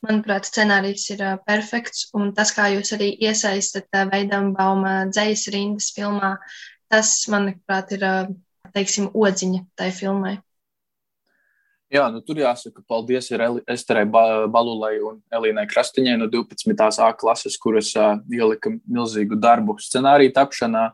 Manuprāt, 0.00 0.46
scenārijs 0.48 1.02
ir 1.12 1.20
perfekts, 1.44 2.06
un 2.16 2.30
tas, 2.32 2.54
kā 2.56 2.70
jūs 2.72 2.94
arī 2.96 3.10
iesaistat 3.20 3.98
veidam 4.08 4.54
bauma 4.56 4.94
dzējas 5.10 5.42
rindas 5.52 5.90
filmā, 5.92 6.30
tas, 6.88 7.10
manuprāt, 7.28 7.92
ir, 7.98 8.06
teiksim, 8.74 9.10
odziņa 9.14 9.64
tai 9.78 9.90
filmai. 9.94 10.38
Jā, 11.90 12.04
nu, 12.14 12.20
tur 12.22 12.38
jāsaka, 12.38 12.84
paldies 12.86 13.32
Esterai 13.34 14.04
Balulai 14.06 15.00
un 15.02 15.16
Elīnai 15.34 15.66
Krastiņai 15.70 16.14
no 16.20 16.28
12. 16.30 17.02
A 17.02 17.08
klases, 17.18 17.56
kuras 17.58 17.90
uh, 17.98 18.20
ielika 18.30 18.70
milzīgu 18.86 19.38
darbu 19.40 19.74
scenāriju 19.82 20.34
tapšanā. 20.36 20.84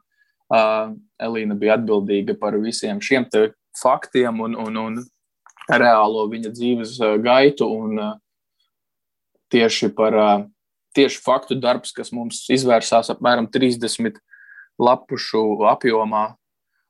Uh, 0.46 0.94
Elīna 1.20 1.56
bija 1.58 1.76
atbildīga 1.76 2.38
par 2.40 2.56
visiem 2.62 3.02
šiem 3.02 3.28
faktiem 3.76 4.40
un, 4.40 4.56
un, 4.56 4.80
un 4.80 4.98
reālo 5.68 6.24
viņa 6.32 6.54
dzīves 6.54 6.96
uh, 7.02 7.18
gaitu. 7.20 7.68
Un, 7.68 8.00
uh, 8.00 8.14
tieši 9.52 9.92
par 9.94 10.16
tieši 10.96 11.20
faktu 11.20 11.58
darbs, 11.60 11.92
kas 11.92 12.12
mums 12.14 12.46
izvērsās 12.52 13.12
apmēram 13.12 13.50
30 13.52 14.16
lapušu 14.80 15.42
apjomā. 15.70 16.30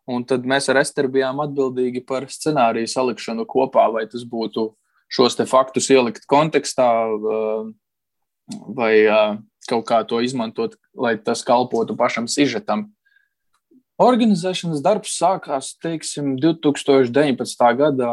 Un 0.06 0.22
tad 0.22 0.44
mēs 0.46 0.68
ar 0.70 0.78
Esteru 0.78 1.10
bijām 1.16 1.40
atbildīgi 1.42 2.04
par 2.06 2.28
scenāriju 2.30 2.90
salikšanu 2.90 3.46
kopā, 3.50 3.88
vai 3.90 4.04
tas 4.10 4.22
būtu 4.22 4.68
šos 5.10 5.38
faktus 5.50 5.90
ielikt 5.90 6.28
kontekstā, 6.30 6.86
vai 8.76 8.92
kaut 9.66 9.86
kā 9.88 10.02
to 10.06 10.20
izmantot, 10.22 10.76
lai 10.94 11.16
tas 11.18 11.42
kalpotu 11.42 11.96
pašam 11.98 12.30
sižetam. 12.30 12.86
Organizēšanas 13.98 14.82
darbs 14.84 15.16
sākās, 15.16 15.72
teiksim, 15.82 16.36
2019. 16.38 17.66
gada 17.78 18.10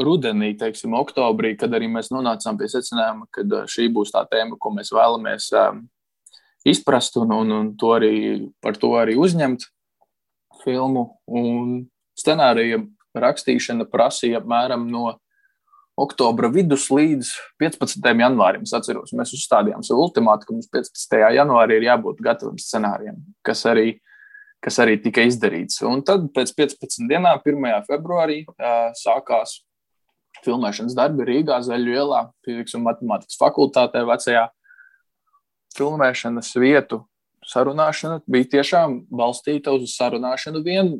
rudenī, 0.00 0.54
teiksim, 0.58 0.94
oktobrī, 0.96 1.54
kad 1.60 1.74
arī 1.76 1.90
mēs 1.92 2.08
nonācām 2.10 2.56
pie 2.58 2.70
secinājuma, 2.72 3.28
ka 3.30 3.44
uh, 3.44 3.66
šī 3.68 3.90
būs 3.92 4.14
tā 4.14 4.24
tēma, 4.30 4.56
ko 4.58 4.72
mēs 4.72 4.92
vēlamies 4.96 5.50
um, 5.60 5.82
izprast 6.64 7.18
un, 7.20 7.34
un, 7.36 7.52
un 7.58 7.68
to 7.76 7.92
arī, 7.98 8.14
par 8.64 8.80
to 8.80 8.94
arī 8.96 9.18
uzņemt 9.20 9.68
filmu. 10.64 11.06
Un 11.26 11.86
scenārija 12.18 12.82
rakstīšana 13.16 13.88
prasīja 13.90 14.40
apmēram 14.40 14.86
no 14.90 15.16
oktobra 16.00 16.48
vidus 16.52 16.86
līdz 16.92 17.32
15. 17.60 18.12
janvārim. 18.24 18.64
Es 18.64 18.74
atceros, 18.76 19.14
mēs 19.16 19.34
uzstādījām 19.36 19.82
sev 19.86 20.00
ultimātu, 20.00 20.48
ka 20.48 20.56
mums 20.56 20.70
15. 20.72 21.18
janvārī 21.36 21.80
ir 21.80 21.88
jābūt 21.90 22.22
gatavam 22.24 22.60
scenārijam, 22.60 23.18
kas 23.46 23.64
arī, 23.68 23.98
kas 24.64 24.78
arī 24.82 24.96
tika 25.02 25.24
izdarīts. 25.28 25.82
Un 25.86 26.04
tad 26.06 26.30
pēc 26.36 26.54
15 26.56 27.10
dienām, 27.10 27.42
1. 27.44 27.84
februārī, 27.90 28.44
sākās 29.00 29.58
filmēšanas 30.44 30.96
darbi 30.96 31.26
Rīgā, 31.28 31.60
Zaļu 31.66 31.94
ielā, 31.98 32.24
fizikas 32.46 32.76
un 32.78 32.86
matemātikas 32.86 33.38
fakultātē, 33.40 34.04
vecajā 34.08 34.46
filmēšanas 35.76 36.54
vietu. 36.60 37.04
Sarunāšana 37.50 38.20
bija 38.30 38.48
tiešām 38.56 39.00
balstīta 39.10 39.74
uz 39.74 39.96
sarunāšanu 39.96 40.62
vien. 40.66 40.92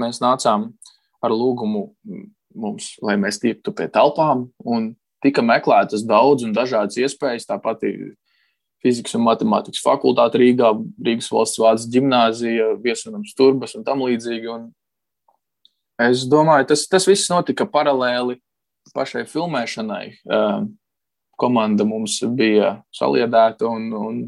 Mēs 0.00 0.20
nācām 0.22 0.70
ar 1.24 1.34
lūgumu 1.34 1.86
mums, 2.54 2.94
lai 3.04 3.16
mēs 3.20 3.40
tiktu 3.42 3.74
pie 3.76 3.88
telpām, 3.92 4.48
un 4.64 4.92
tika 5.24 5.42
meklētas 5.44 6.04
daudz 6.06 6.46
un 6.46 6.54
dažādas 6.56 6.96
iespējas. 7.00 7.48
Tāpat 7.50 7.84
fizikas 8.84 9.16
un 9.18 9.24
matemātikas 9.26 9.84
fakultāte 9.84 10.40
Rīgā, 10.40 10.72
Rīgas 11.04 11.30
valsts 11.32 11.60
vārds 11.60 11.88
gimnāzija, 11.92 12.74
viesunams 12.84 13.36
turbas 13.36 13.76
un 13.76 13.84
tam 13.84 14.04
līdzīgi. 14.06 14.48
Un 14.52 14.72
Es 16.00 16.24
domāju, 16.26 16.66
tas, 16.72 16.88
tas 16.90 17.04
viss 17.06 17.30
notika 17.30 17.66
paralēli 17.70 18.40
pašai 18.94 19.22
filmēšanai. 19.30 20.06
Komanda 21.38 21.86
mums 21.86 22.18
bija 22.34 22.80
saliedēta 22.94 23.68
un, 23.70 23.86
un 23.94 24.18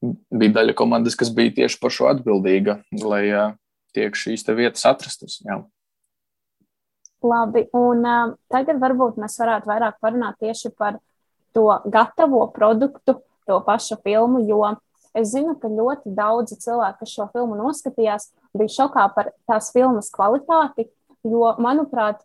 bija 0.00 0.56
daļa 0.60 0.74
komandas, 0.78 1.16
kas 1.18 1.32
bija 1.34 1.54
tieši 1.60 1.80
par 1.80 1.94
šo 1.94 2.08
atbildīga, 2.10 2.80
lai 3.04 3.24
tiek 3.96 4.16
šīs 4.16 4.46
vietas 4.56 4.86
atrastas. 4.88 5.40
Jā. 5.44 5.60
Labi, 7.20 7.66
un 7.76 8.06
uh, 8.08 8.36
tagad 8.48 8.80
varbūt 8.80 9.18
mēs 9.20 9.36
varētu 9.42 9.68
vairāk 9.68 9.98
parunāt 10.00 10.38
tieši 10.40 10.70
par 10.72 10.96
to 11.52 11.66
gatavo 11.92 12.46
produktu, 12.54 13.18
to 13.46 13.58
pašu 13.66 13.98
filmu, 14.04 14.40
jo 14.48 14.62
es 15.16 15.32
zinu, 15.34 15.56
ka 15.58 15.68
ļoti 15.68 16.14
daudzi 16.16 16.56
cilvēki, 16.62 17.00
kas 17.02 17.12
šo 17.12 17.26
filmu 17.34 17.58
noskatījās, 17.58 18.30
bija 18.56 18.72
šokā 18.78 19.06
par 19.16 19.32
tās 19.48 19.68
filmas 19.74 20.08
kvalitāti, 20.14 20.86
jo, 21.26 21.42
manuprāt, 21.60 22.22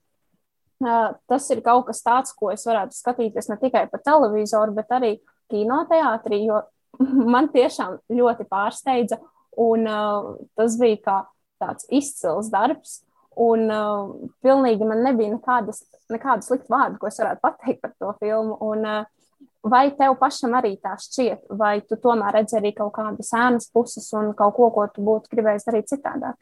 tas 0.79 1.49
ir 1.51 1.63
kaut 1.65 1.87
kas 1.89 2.03
tāds, 2.05 2.35
ko 2.37 2.51
es 2.53 2.65
varētu 2.67 2.95
skatīties 2.95 3.49
ne 3.49 3.57
tikai 3.59 3.85
pa 3.91 3.99
televizoru, 4.05 4.75
bet 4.77 4.93
arī 4.95 5.15
kinoteātrī, 5.51 6.43
jo 6.45 6.61
man 7.33 7.49
tiešām 7.53 7.99
ļoti 8.11 8.47
pārsteidza, 8.51 9.19
un 9.61 9.87
uh, 9.89 10.35
tas 10.57 10.77
bija 10.81 11.01
kā 11.05 11.17
tāds 11.61 11.89
izcils 11.93 12.51
darbs. 12.53 13.01
Un 13.35 13.67
uh, 13.67 14.13
pilnīgi 14.45 14.87
man 14.87 15.01
nebija 15.03 15.33
nekādas, 15.33 15.81
nekādu 16.11 16.45
sliktu 16.45 16.71
vārdu, 16.71 17.01
ko 17.01 17.09
es 17.09 17.19
varētu 17.19 17.43
pateikt 17.43 17.81
par 17.83 17.91
to 17.99 18.13
filmu. 18.21 18.55
Un, 18.63 18.85
uh, 18.87 19.49
vai 19.65 19.89
tev 19.97 20.15
pašam 20.21 20.55
arī 20.55 20.75
tā 20.79 20.93
šķiet, 21.01 21.49
vai 21.59 21.79
tu 21.83 21.97
tomēr 21.99 22.39
redzi 22.39 22.59
arī 22.59 22.71
kaut 22.77 22.93
kādas 22.95 23.33
ēnas 23.35 23.67
puses 23.75 24.07
un 24.15 24.31
kaut 24.37 24.55
ko, 24.55 24.69
ko 24.71 24.87
tu 24.93 25.03
būtu 25.03 25.33
gribējis 25.33 25.67
darīt 25.67 25.91
citādāk? 25.91 26.37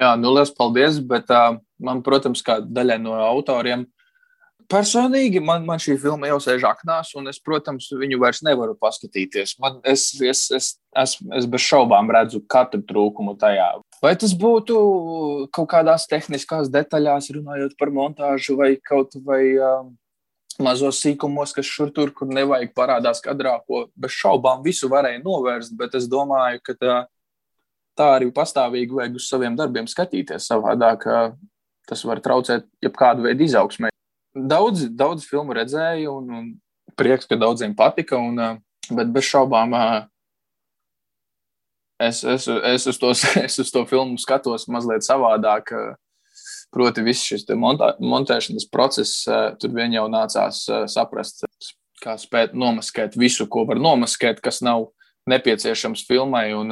Jā, 0.00 0.14
nu 0.20 0.32
liels 0.32 0.52
paldies, 0.56 0.98
bet 1.04 1.32
uh, 1.32 1.56
man, 1.80 2.04
protams, 2.04 2.42
kā 2.44 2.58
daļai 2.64 2.98
no 3.00 3.16
autoriem, 3.20 3.86
Personīgi 4.70 5.40
man, 5.42 5.64
man 5.66 5.80
šī 5.82 5.96
filma 5.98 6.28
jau 6.30 6.38
sēž 6.44 6.64
aknās, 6.68 7.10
un 7.18 7.26
es, 7.30 7.40
protams, 7.42 7.88
viņu 7.90 8.20
vairs 8.22 8.42
nevaru 8.46 8.76
paskatīties. 8.78 9.56
Man, 9.62 9.80
es, 9.82 10.12
es, 10.22 10.44
es, 10.54 10.68
es, 10.94 11.16
es 11.18 11.48
bez 11.50 11.64
šaubām 11.64 12.10
redzu 12.14 12.42
katru 12.50 12.82
trūkumu 12.86 13.34
tajā. 13.40 13.66
Vai 14.00 14.14
tas 14.20 14.32
būtu 14.38 14.76
kaut 15.52 15.68
kādās 15.74 16.06
tehniskās 16.10 16.70
detaļās, 16.72 17.32
runājot 17.34 17.74
par 17.80 17.90
montāžu, 17.96 18.54
vai 18.60 18.76
kaut 18.78 19.18
vai 19.26 19.42
um, 19.58 19.90
mazos 20.62 21.02
sīkumos, 21.02 21.54
kas 21.56 21.66
šur 21.66 21.90
tur, 21.96 22.14
kur 22.14 22.30
nevajag 22.30 22.70
parādās 22.76 23.22
kadrā, 23.24 23.58
ko 23.66 23.88
bez 23.98 24.14
šaubām 24.16 24.62
visu 24.62 24.88
varēja 24.92 25.24
novērst, 25.24 25.74
bet 25.76 25.98
es 25.98 26.06
domāju, 26.10 26.62
ka 26.64 26.78
tā, 26.78 26.96
tā 27.98 28.10
arī 28.20 28.30
pastāvīgi 28.34 29.02
vajag 29.02 29.18
uz 29.18 29.28
saviem 29.28 29.58
darbiem 29.58 29.90
skatīties. 29.90 30.46
Savādāk 30.46 31.08
tas 31.90 32.04
var 32.06 32.22
traucēt 32.22 32.70
jebkādu 32.84 33.26
veidu 33.26 33.50
izaugsmē. 33.50 33.90
Daudz, 34.48 34.86
daudz 34.96 35.26
filmu 35.28 35.54
redzēju, 35.56 36.16
un, 36.20 36.34
un 36.38 36.94
prieks, 36.96 37.28
ka 37.28 37.38
daudziem 37.40 37.74
patika. 37.76 38.18
Un, 38.20 38.60
bet 38.90 39.10
bez 39.14 39.26
šaubām 39.28 39.74
es, 42.00 42.22
es, 42.24 42.46
es, 42.48 42.86
uz 42.90 43.00
to, 43.00 43.12
es 43.46 43.58
uz 43.62 43.72
to 43.72 43.84
filmu 43.90 44.20
skatos 44.20 44.68
mazliet 44.72 45.06
savādāk. 45.06 45.74
Proti, 46.70 47.02
viss 47.02 47.26
šis 47.26 47.48
montā, 47.58 47.96
montēšanas 47.98 48.68
process, 48.70 49.24
tur 49.58 49.72
vien 49.74 49.96
jau 49.96 50.04
nācās 50.06 50.62
saprast, 50.92 51.42
kā 52.00 52.14
spēt 52.14 52.54
nomaskēt 52.54 53.18
visu, 53.18 53.48
ko 53.50 53.64
var 53.66 53.80
nomaskēt, 53.82 54.38
kas 54.44 54.62
nav 54.62 54.92
nepieciešams 55.30 56.04
filmai. 56.06 56.52
Un, 56.54 56.70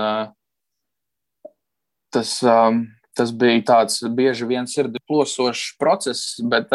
tas, 2.15 2.37
tas 3.19 3.35
bija 3.35 3.65
tāds 3.73 3.99
bieži 4.15 4.47
vien 4.47 4.71
sirdi 4.71 5.03
plosošs 5.11 5.75
process, 5.83 6.39
bet 6.47 6.71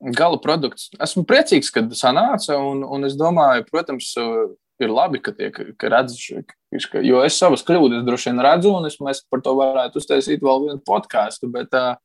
gala 0.00 0.38
produkts. 0.42 0.88
Esmu 1.02 1.24
priecīgs, 1.28 1.70
ka 1.74 1.82
tas 1.86 2.02
sanāca, 2.04 2.56
un, 2.62 2.84
un 2.86 3.06
es 3.08 3.16
domāju, 3.18 3.66
protams, 3.70 4.12
ir 4.78 4.92
labi, 4.94 5.20
ka 5.22 5.34
tiek 5.34 5.56
ka 5.78 5.90
redz, 5.92 6.18
ka, 6.90 7.02
jo 7.04 7.22
es 7.26 7.38
savas 7.38 7.64
kļūdas 7.66 8.04
droši 8.06 8.30
vien 8.30 8.42
redzu, 8.46 8.74
un 8.78 8.86
es, 8.88 8.98
mēs 9.02 9.24
par 9.30 9.42
to 9.44 9.54
varētu 9.58 9.98
uztaisīt 10.00 10.44
vēl 10.44 10.68
vienu 10.68 10.82
podkāstu, 10.86 11.50
bet 11.54 11.74
uh, 11.76 11.96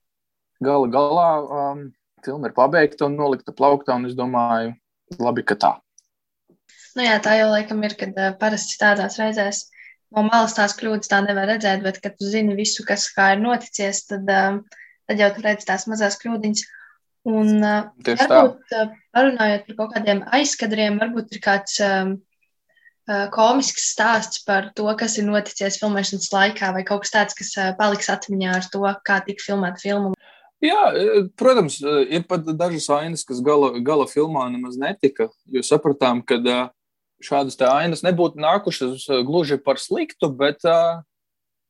gala 0.64 0.90
galā 0.92 1.30
um, 1.44 1.84
filma 2.26 2.50
ir 2.50 2.58
pabeigta 2.58 3.08
un 3.10 3.18
nolikta 3.20 3.54
plauktā, 3.56 3.98
un 4.00 4.10
es 4.10 4.18
domāju, 4.18 4.74
labi, 5.22 5.46
ka 5.46 5.60
tā. 5.60 5.74
Nu 6.98 7.06
jā, 7.06 7.18
tā 7.22 7.38
jau 7.40 7.50
laikam 7.52 7.82
ir, 7.86 7.98
kad 8.00 8.18
uh, 8.18 8.34
parasti 8.40 8.80
tādās 8.82 9.20
reizēs 9.22 9.68
no 10.14 10.26
malas 10.28 10.54
tās 10.58 10.76
kļūdas 10.78 11.10
tā 11.10 11.24
nevar 11.26 11.50
redzēt, 11.50 11.82
bet, 11.86 12.00
kad 12.02 12.18
tu 12.18 12.30
zini 12.30 12.58
visu, 12.58 12.86
kas 12.86 13.08
kā 13.14 13.34
ir 13.36 13.42
noticies, 13.42 14.06
tad, 14.10 14.30
uh, 14.30 14.82
tad 15.10 15.22
jau 15.22 15.30
tu 15.36 15.46
redz 15.46 15.66
tās 15.70 15.86
mazās 15.90 16.18
kļūdiņas. 16.22 16.66
Un 17.24 17.64
Tieši 18.03 18.27
varbūt 18.27 18.64
tā. 18.68 18.83
parunājot 19.16 19.68
par 19.68 19.75
kaut 19.77 19.94
kādiem 19.96 20.24
aizkadriem, 20.36 20.98
varbūt 21.00 21.38
ir 21.38 21.40
kāds 21.44 21.77
um, 21.83 22.18
komisks 23.31 23.94
stāsts 23.94 24.44
par 24.44 24.74
to, 24.75 24.90
kas 25.00 25.16
ir 25.20 25.27
noticis 25.29 25.79
filmēšanas 25.79 26.27
laikā, 26.33 26.74
vai 26.75 26.83
kaut 26.88 27.05
kas 27.05 27.16
tāds, 27.16 27.38
kas 27.38 27.55
paliks 27.79 28.12
atmiņā 28.12 28.57
ar 28.59 28.68
to, 28.72 28.83
kā 29.07 29.22
tika 29.24 29.44
filmēta 29.44 29.83
filma. 29.83 30.12
Jā, 30.64 30.83
protams, 31.36 31.81
ir 31.83 32.24
pat 32.27 32.46
dažas 32.55 32.88
ainas, 32.96 33.25
kas 33.27 33.42
gala, 33.44 33.74
gala 33.83 34.07
filmā 34.07 34.46
nemaz 34.51 34.77
netika. 34.79 35.27
Jo 35.51 35.64
sapratām, 35.68 36.22
ka 36.24 36.40
šādas 37.24 37.59
ainas 37.68 38.03
nebūtu 38.03 38.40
nākušas 38.40 39.09
gluži 39.27 39.59
par 39.64 39.79
sliktu, 39.79 40.31
bet 40.31 40.64
uh, 40.68 41.03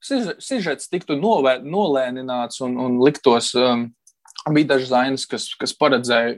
sižets 0.02 0.90
tiktu 0.92 1.18
novē, 1.18 1.60
nolēnināts 1.66 2.62
un, 2.66 2.78
un 2.78 3.02
liktos. 3.02 3.54
Um, 3.58 3.92
bija 4.52 4.74
dažas 4.74 4.92
ainas, 4.98 5.26
kas, 5.30 5.48
kas 5.60 5.76
paredzēja, 5.78 6.38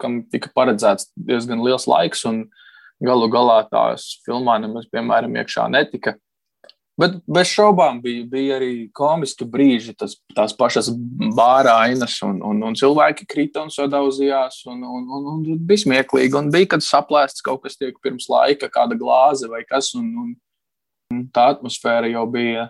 kam 0.00 0.22
tika 0.32 0.50
paredzēts 0.56 1.10
diezgan 1.16 1.62
liels 1.64 1.86
laiks, 1.90 2.24
un 2.28 2.46
galu 3.04 3.28
galā 3.32 3.62
tās 3.68 4.14
filmā 4.26 4.58
nemaz, 4.62 4.88
piemēram, 4.92 5.36
iekšā 5.40 5.68
netika. 5.72 6.16
Bet 7.00 7.14
bez 7.24 7.48
šaubām 7.48 8.00
bija, 8.04 8.26
bija 8.28 8.56
arī 8.58 8.72
komiski 8.96 9.46
brīži, 9.48 9.94
tas, 9.96 10.18
tās 10.36 10.52
pašas 10.56 10.90
bāra 11.36 11.78
ainas, 11.86 12.18
un, 12.26 12.42
un, 12.44 12.58
un 12.66 12.76
cilvēki 12.76 13.24
krita 13.30 13.62
un 13.64 13.72
sadauzījās, 13.72 14.58
un, 14.68 14.82
un, 14.84 15.06
un, 15.08 15.30
un 15.32 15.62
bija 15.68 15.86
smieklīgi. 15.86 16.36
Un 16.36 16.50
bija, 16.52 16.74
kad 16.74 16.84
saplēsts 16.84 17.44
kaut 17.46 17.62
kas 17.64 17.80
tiek 17.80 17.96
pirms 18.04 18.28
laika, 18.28 18.68
kāda 18.72 18.98
glāze 19.00 19.48
vai 19.48 19.62
kas, 19.68 19.94
un, 19.96 20.10
un 21.14 21.24
tā 21.32 21.46
atmosfēra 21.54 22.10
jau 22.12 22.26
bija 22.28 22.68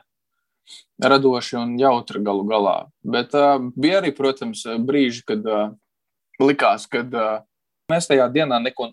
radoši 1.00 1.56
un 1.56 1.76
jautri 1.80 2.22
galu 2.24 2.44
galā. 2.48 2.76
Bet 3.02 3.34
uh, 3.36 3.56
bija 3.76 4.00
arī, 4.00 4.12
protams, 4.16 4.64
brīži, 4.86 5.24
kad 5.28 5.46
uh, 5.48 5.72
likās, 6.42 6.86
ka 6.90 7.02
uh, 7.04 7.40
mēs 7.90 8.10
tajā 8.10 8.28
dienā 8.32 8.60
neko 8.64 8.90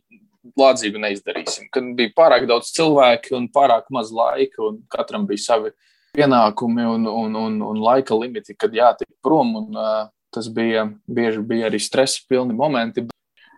lādzīgu 0.57 1.01
neizdarīsim. 1.03 1.67
Kad 1.73 1.91
bija 1.97 2.13
pārāk 2.17 2.47
daudz 2.49 2.71
cilvēku 2.75 3.35
un 3.37 3.49
pārāk 3.51 3.89
maz 3.93 4.13
laika, 4.15 4.61
un 4.69 4.81
katram 4.91 5.27
bija 5.27 5.43
savi 5.43 5.73
pienākumi 6.17 6.87
un, 6.87 7.07
un, 7.11 7.35
un, 7.35 7.59
un 7.67 7.83
laika 7.83 8.15
limiti, 8.17 8.55
kad 8.55 8.73
jātiek 8.73 9.09
prom. 9.23 9.55
Un, 9.63 9.75
uh, 9.75 10.07
tas 10.33 10.49
bija 10.53 10.83
bieži 11.07 11.39
bija 11.47 11.69
arī 11.69 11.79
stresa 11.81 12.19
pilni 12.29 12.55
momenti. 12.55 13.05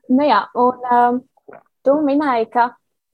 Nu 0.10 0.26
jā, 0.26 0.44
un 0.58 0.86
um, 0.94 1.18
tu 1.86 1.96
minēji, 2.06 2.48
ka 2.54 2.70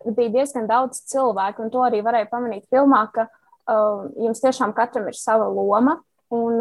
bija 0.06 0.34
diezgan 0.34 0.68
daudz 0.70 1.02
cilvēku, 1.10 1.64
un 1.64 1.72
to 1.74 1.82
arī 1.84 2.02
varēja 2.06 2.28
pamanīt 2.32 2.68
filmā, 2.72 3.06
ka 3.16 3.26
uh, 3.26 3.40
jums 3.68 4.44
tiešām 4.44 4.74
katram 4.78 5.08
ir 5.10 5.18
sava 5.18 5.48
loma, 5.50 6.00
un 6.34 6.60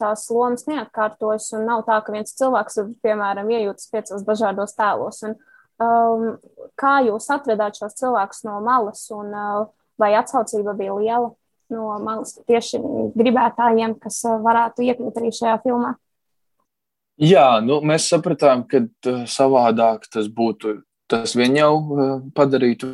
tās 0.00 0.26
lomas 0.32 0.66
neatkārtojas. 0.68 1.50
Nav 1.64 1.84
tā, 1.88 1.98
ka 2.04 2.14
viens 2.14 2.34
cilvēks, 2.38 2.80
piemēram, 3.04 3.50
iejūtas 3.52 3.90
piecos 3.92 4.24
dažādos 4.26 4.76
tēlos. 4.78 5.22
Un, 5.28 5.36
um, 5.82 6.26
kā 6.80 6.98
jūs 7.06 7.28
atvedāt 7.32 7.78
šos 7.80 7.96
cilvēkus 8.00 8.44
no 8.48 8.60
malas, 8.64 9.04
un 9.14 9.32
uh, 9.32 9.64
vai 10.00 10.14
atsaucība 10.18 10.76
bija 10.78 10.96
liela 10.98 11.32
no 11.72 11.96
malas 12.04 12.36
tieši 12.48 12.80
gribētājiem, 13.16 13.96
kas 14.00 14.22
varētu 14.44 14.84
iekļūt 14.88 15.20
arī 15.20 15.32
šajā 15.32 15.58
filmā? 15.64 15.94
Jā, 17.22 17.60
nu, 17.64 17.78
mēs 17.86 18.08
sapratām, 18.10 18.64
ka 18.68 18.82
savādāk 19.28 20.08
tas 20.12 20.28
būtu. 20.32 20.80
Tas 21.12 21.34
vien 21.36 21.54
jau 21.58 21.72
padarītu 22.34 22.88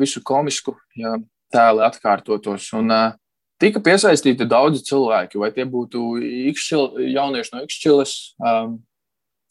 visu 0.00 0.22
komisku. 0.24 0.74
Ja 0.96 1.18
tēli 1.54 1.84
atkārtotos. 1.86 2.68
Un, 2.78 2.92
uh, 2.94 3.16
tika 3.60 3.82
piesaistīti 3.84 4.48
daudzi 4.48 4.84
cilvēki, 4.88 5.40
vai 5.40 5.50
tie 5.54 5.66
būtu 5.68 6.04
ikšķil, 6.52 6.86
jaunieši 7.14 7.54
no 7.54 7.64
Ikšķiles, 7.66 8.14
um, 8.40 8.78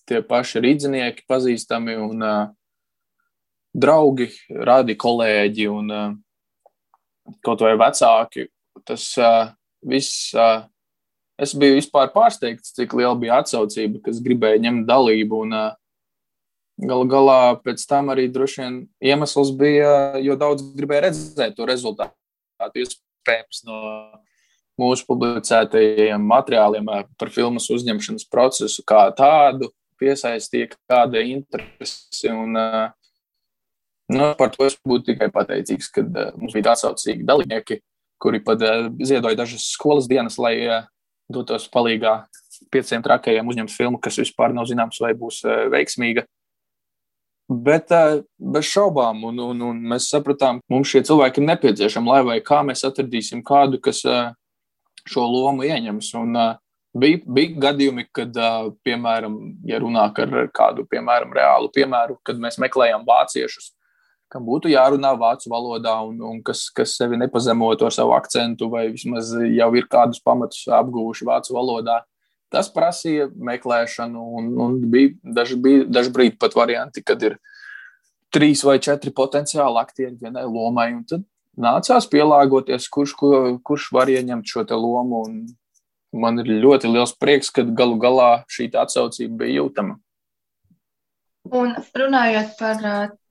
tie 0.10 0.24
paši 0.26 0.64
rīdzinieki, 0.66 1.28
pazīstami 1.30 1.98
un 2.02 2.26
uh, 2.26 2.40
draugi, 3.78 4.32
radi 4.50 4.98
kolēģi 5.00 5.70
un 5.72 5.94
uh, 5.94 6.10
kaut 7.46 7.62
vai 7.66 7.76
vecāki. 7.80 8.50
Tas 8.88 9.12
uh, 9.22 9.52
viss. 9.86 10.32
Uh, 10.34 10.66
es 11.40 11.54
biju 11.56 11.78
vispār 11.78 12.10
pārsteigts, 12.12 12.74
cik 12.76 12.98
liela 12.98 13.16
bija 13.16 13.38
atsaucība, 13.40 14.02
kas 14.04 14.18
gribēja 14.24 14.60
ņemt. 14.66 14.90
Un, 15.38 15.54
uh, 15.56 15.78
Galu 16.80 17.06
galā 17.12 17.40
pēc 17.60 17.84
tam 17.90 18.12
arī 18.14 18.30
droši 18.32 18.62
vien 18.62 18.76
iemesls 19.04 19.52
bija, 19.60 20.16
jo 20.24 20.38
daudz 20.40 20.64
gribēja 20.78 21.10
redzēt 21.10 21.58
to 21.58 21.68
rezultātu. 21.68 22.16
Iespējams, 22.60 23.64
no 23.68 23.80
mūsu 24.80 25.04
publicētajiem 25.10 26.24
materiāliem 26.30 26.88
par 27.20 27.32
filmas 27.36 27.68
uzņemšanas 27.74 28.30
procesu 28.32 28.86
kā 28.88 29.10
tādu 29.16 29.72
piesaistīja 30.00 30.72
kāda 30.88 31.24
interese. 31.28 32.32
Un, 32.32 32.56
nu, 34.16 34.32
par 34.40 34.54
to 34.56 34.68
es 34.68 34.78
būtu 34.80 35.12
tikai 35.12 35.30
pateicīgs, 35.36 35.92
kad 35.96 36.16
mums 36.40 36.56
bija 36.56 36.76
atsaucīgi 36.78 37.28
dalībnieki, 37.28 37.82
kuri 38.24 38.44
pat 38.44 38.64
ziedoja 39.04 39.40
dažas 39.40 39.68
skolas 39.74 40.08
dienas, 40.12 40.40
lai 40.40 40.56
dotos 41.32 41.68
palīgā 41.72 42.22
pieciem 42.74 43.04
trakajiem 43.04 43.48
uzņemt 43.48 43.72
filmu, 43.72 44.00
kas 44.02 44.20
vispār 44.20 44.54
nav 44.56 44.68
zināms, 44.70 45.00
vai 45.04 45.14
būs 45.18 45.44
veiksmīga. 45.74 46.26
Bet 47.50 47.90
uh, 47.90 48.20
bez 48.38 48.68
šaubām, 48.70 49.24
un, 49.26 49.40
un, 49.42 49.62
un 49.72 49.78
mēs 49.90 50.12
sapratām, 50.12 50.60
ka 50.62 50.74
mums 50.76 50.92
šie 50.92 51.02
cilvēki 51.08 51.42
ir 51.42 51.48
nepieciešami, 51.50 52.12
lai 52.12 52.20
vai 52.28 52.36
kā 52.46 52.60
mēs 52.66 52.86
atradīsim 52.86 53.42
kādu, 53.46 53.80
kas 53.82 54.04
uh, 54.06 54.36
šo 55.10 55.26
lomu 55.26 55.66
ieņems. 55.66 56.12
Un, 56.20 56.38
uh, 56.38 56.60
bija, 56.94 57.24
bija 57.26 57.64
gadījumi, 57.66 58.06
kad, 58.14 58.38
uh, 58.38 58.70
piemēram, 58.86 59.40
ja 59.66 59.82
runā 59.82 60.06
ar 60.14 60.52
kādu 60.54 60.86
piemēram, 60.92 61.34
reālu 61.34 61.72
piemēru, 61.74 62.20
kad 62.22 62.38
mēs 62.38 62.60
meklējām 62.62 63.08
vāciešus, 63.08 63.72
kam 64.30 64.46
būtu 64.46 64.70
jārunā 64.70 65.16
vācu 65.18 65.50
valodā, 65.50 65.96
un, 66.06 66.22
un 66.22 66.44
kas, 66.46 66.68
kas 66.70 66.94
sevi 67.00 67.18
nepazemotu 67.18 67.88
ar 67.88 67.96
savu 67.96 68.14
akcentu, 68.14 68.70
vai 68.70 68.92
vismaz 68.94 69.34
jau 69.34 69.72
ir 69.74 69.90
kādus 69.90 70.22
pamatus 70.22 70.68
apguvuši 70.70 71.26
vācu 71.26 71.58
valodā. 71.58 72.04
Tas 72.50 72.72
prasīja 72.74 73.28
meklēšanu, 73.30 74.22
un, 74.40 74.50
un 74.58 74.78
bija 74.90 75.14
daži, 75.38 75.58
bija 75.62 75.86
daži 75.86 76.14
brīdi 76.14 76.40
pat 76.42 76.56
varianti, 76.58 77.04
kad 77.06 77.22
ir 77.22 77.38
trīs 78.34 78.64
vai 78.66 78.80
četri 78.82 79.14
potenciāli 79.14 79.82
aktieri 79.82 80.18
vienai 80.18 80.48
lomai. 80.50 80.90
Tad 81.10 81.26
nācās 81.60 82.08
pielāgoties, 82.10 82.90
kurš, 82.90 83.16
ko, 83.20 83.32
kurš 83.66 83.90
var 83.96 84.10
ieņemt 84.10 84.50
šo 84.50 84.66
lomu. 84.78 85.26
Man 86.10 86.42
ir 86.42 86.50
ļoti 86.64 86.90
liels 86.90 87.14
prieks, 87.14 87.52
ka 87.54 87.62
galu 87.62 88.00
galā 88.02 88.44
šī 88.50 88.72
atsaucība 88.74 89.44
bija 89.44 89.60
jūtama. 89.60 90.00
Un 91.54 91.76
runājot 91.98 92.56
par 92.58 92.82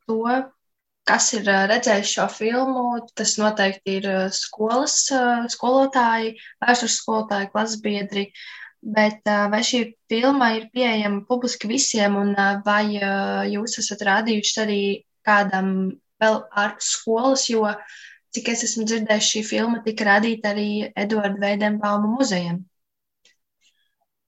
to, 0.06 0.20
kas 1.08 1.32
ir 1.34 1.48
redzējis 1.48 2.12
šo 2.14 2.28
filmu, 2.30 2.84
tas 3.18 3.34
noteikti 3.40 3.98
ir 3.98 4.08
skolas 4.34 5.00
skolotāji, 5.54 6.36
vēstures 6.62 7.00
skolotāji, 7.02 7.50
klases 7.52 7.82
biedri. 7.82 8.28
Bet 8.78 9.26
vai 9.26 9.60
šī 9.66 9.80
filma 10.10 10.52
ir 10.54 10.68
pieejama 10.74 11.24
publiski 11.26 11.68
visiem, 11.70 12.14
un 12.16 12.34
vai 12.64 12.84
jūs 13.50 13.80
esat 13.82 14.04
rādījuši 14.06 14.60
arī 14.62 14.82
kādam 15.26 15.72
vēl 16.22 16.38
ārpus 16.62 16.92
skolas, 16.94 17.48
jo, 17.50 17.66
cik 18.34 18.52
es 18.54 18.64
esmu 18.68 18.86
dzirdējis, 18.86 19.30
šī 19.32 19.42
filma 19.46 19.82
tika 19.84 20.06
rādīta 20.08 20.54
arī 20.54 20.70
Eduarda 20.94 21.42
Veidenbauma 21.42 22.10
muzejam? 22.18 22.62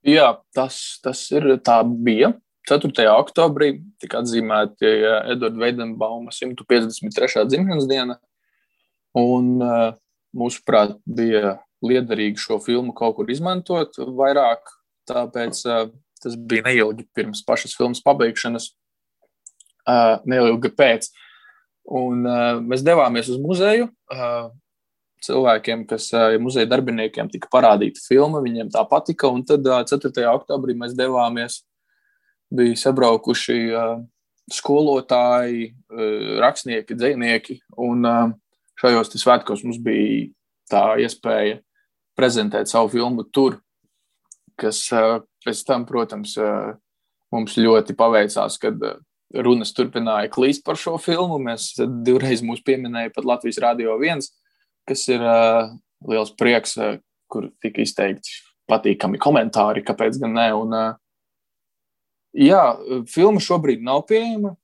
Jā, 0.01 0.33
tas, 0.55 0.99
tas 1.03 1.23
ir 1.31 1.47
tā 1.61 1.81
bija. 1.85 2.33
4. 2.69 3.07
oktobrī 3.17 3.71
tika 4.01 4.19
atzīmēta 4.21 4.89
Edvards 5.33 5.59
Veidenbauma 5.61 6.33
153. 6.33 7.45
dzimšanas 7.49 7.87
diena. 7.89 8.17
Un, 9.17 9.57
mūsuprāt, 10.37 10.95
bija 11.05 11.57
liederīgi 11.85 12.41
šo 12.41 12.59
filmu 12.63 12.93
kaut 12.97 13.17
kur 13.17 13.31
izmantot 13.31 13.97
vairāk, 13.97 14.69
tāpēc 15.09 15.63
uh, 15.67 15.89
tas 16.21 16.37
bija 16.37 16.67
neilgi 16.69 17.07
pirms 17.15 17.41
pašas 17.47 17.73
filmas 17.77 18.01
pabeigšanas, 18.05 18.69
uh, 19.89 20.19
neilgi 20.29 20.71
pēc. 20.77 21.09
Un, 21.91 22.25
uh, 22.27 22.59
mēs 22.61 22.85
devāmies 22.85 23.31
uz 23.33 23.39
muzeju. 23.41 23.89
Uh, 24.11 24.51
cilvēkiem, 25.21 25.85
kas 25.89 26.07
ir 26.13 26.37
uh, 26.37 26.41
muzeja 26.41 26.69
darbiniekiem, 26.69 27.29
tika 27.33 27.49
parādīta 27.53 28.01
filma, 28.05 28.41
viņiem 28.43 28.71
tā 28.73 28.83
patika. 28.89 29.29
Un 29.33 29.43
tad 29.45 29.65
uh, 29.69 29.81
4. 29.87 30.13
oktobrī 30.33 30.77
mēs 30.77 30.95
devāmies, 30.97 31.61
bija 32.51 32.77
sabraukuši 32.77 33.61
skolotāji, 34.51 35.69
rakstnieki, 36.43 36.97
dzinieki. 36.99 37.53
Un 37.79 38.03
šajos 38.81 39.13
svētkos 39.15 39.61
mums 39.63 39.77
bija 39.79 40.25
tā 40.67 40.81
iespēja 40.99 41.61
prezentēt 42.21 42.69
savu 42.69 42.91
filmu 42.93 43.25
tur, 43.33 43.57
kas 44.61 44.83
pēc 45.41 45.63
tam, 45.65 45.87
protams, 45.89 46.35
mums 47.33 47.57
ļoti 47.57 47.95
paveicās, 47.97 48.59
kad 48.61 48.77
runas 49.45 49.73
turpināja 49.73 50.29
klīst 50.31 50.65
par 50.67 50.77
šo 50.79 50.97
filmu. 51.01 51.39
Mēs 51.41 51.73
divreiz 52.05 52.43
mūs 52.45 52.61
pieminēja 52.67 53.13
pat 53.15 53.27
Latvijas 53.27 53.61
Rādio 53.63 53.97
1, 53.97 54.21
kas 54.89 55.07
ir 55.09 55.23
liels 56.11 56.33
prieks, 56.37 56.77
kur 57.31 57.49
tika 57.63 57.83
izteikti 57.83 58.35
patīkami 58.69 59.19
komentāri, 59.21 59.83
kāpēc 59.87 60.19
gan 60.21 60.35
ne. 60.37 60.47
Un, 60.57 60.75
jā, 62.37 62.63
filma 63.11 63.43
šobrīd 63.43 63.83
nav 63.85 64.05
pieejama. 64.11 64.55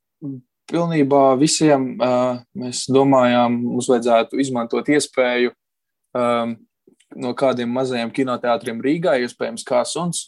Pilnībā 0.68 1.24
visiem 1.40 1.94
mēs 1.96 2.86
domājām, 2.92 3.62
mums 3.64 3.88
vajadzētu 3.88 4.40
izmantot 4.44 4.90
iespēju 4.92 5.54
um, 6.12 6.58
no 7.16 7.34
kādiem 7.38 7.72
mazajiem 7.72 8.12
kinoteātriem 8.14 8.82
Rīgā, 8.84 9.16
iespējams, 9.24 9.64
kā 9.68 9.84
suns, 9.88 10.26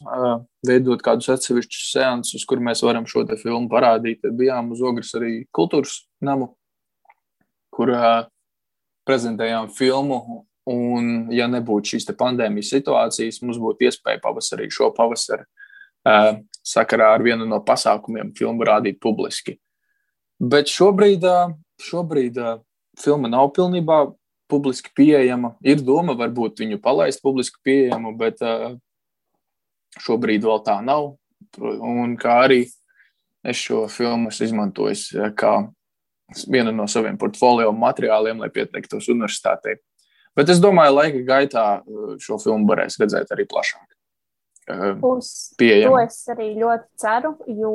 veidot 0.65 1.01
kādus 1.03 1.31
atsevišķus 1.35 1.91
seansus, 1.93 2.45
kur 2.47 2.61
mēs 2.63 2.83
varam 2.85 3.07
šo 3.09 3.25
filmu 3.35 3.67
parādīt. 3.71 4.23
Bijām 4.23 4.71
uz 4.75 4.83
Ogres 4.85 5.11
arī 5.19 5.43
kultūras 5.55 6.05
namu, 6.21 6.53
kur 7.75 7.91
prezentējām 9.07 9.71
filmu. 9.75 10.45
Un, 10.69 11.31
ja 11.33 11.47
nebūtu 11.49 11.95
šīs 11.95 12.05
pandēmijas 12.13 12.69
situācijas, 12.75 13.39
mums 13.41 13.57
būtu 13.57 13.87
iespēja 13.87 14.19
pavasarī 14.21 14.67
šo 14.69 14.91
pavasaru 14.93 15.47
sakarā 16.69 17.13
ar 17.15 17.23
vienu 17.25 17.47
no 17.49 17.57
pasākumiem 17.65 18.35
filmu 18.37 18.67
rādīt 18.67 18.99
publiski. 19.01 19.57
Bet 20.39 20.69
šobrīd, 20.69 21.25
šobrīd 21.81 22.37
filma 22.99 23.31
nav 23.31 23.49
pilnībā 23.55 23.97
publiski 24.49 24.91
pieejama. 24.95 25.53
Ir 25.65 25.83
doma, 25.85 26.15
varbūt 26.17 26.63
viņu 26.63 26.79
palaist 26.83 27.21
publiski 27.23 27.61
pieejamu, 27.65 28.15
bet 28.19 28.41
uh, 28.45 28.75
šobrīd 30.01 30.45
vēl 30.45 30.63
tā 30.65 30.79
nav. 30.85 31.15
Un 31.59 32.15
kā 32.19 32.43
arī 32.45 32.63
es 33.47 33.59
šo 33.61 33.85
filmu 33.91 34.31
izmantoju 34.33 35.29
kā 35.39 35.53
vienu 36.51 36.73
no 36.75 36.85
saviem 36.87 37.17
portfolio 37.17 37.71
materiāliem, 37.73 38.41
lai 38.43 38.51
pieteiktos 38.53 39.09
universitātei. 39.09 39.79
Bet 40.37 40.51
es 40.53 40.61
domāju, 40.61 40.93
laika 40.99 41.23
gaitā 41.25 41.63
šo 42.21 42.37
filmu 42.41 42.69
varēs 42.69 42.99
redzēt 43.01 43.31
arī 43.33 43.47
plašāk. 43.49 43.87
Uz 44.69 45.31
to 45.57 45.95
es 46.03 46.19
arī 46.29 46.51
ļoti 46.59 47.01
ceru, 47.01 47.33
jo 47.49 47.73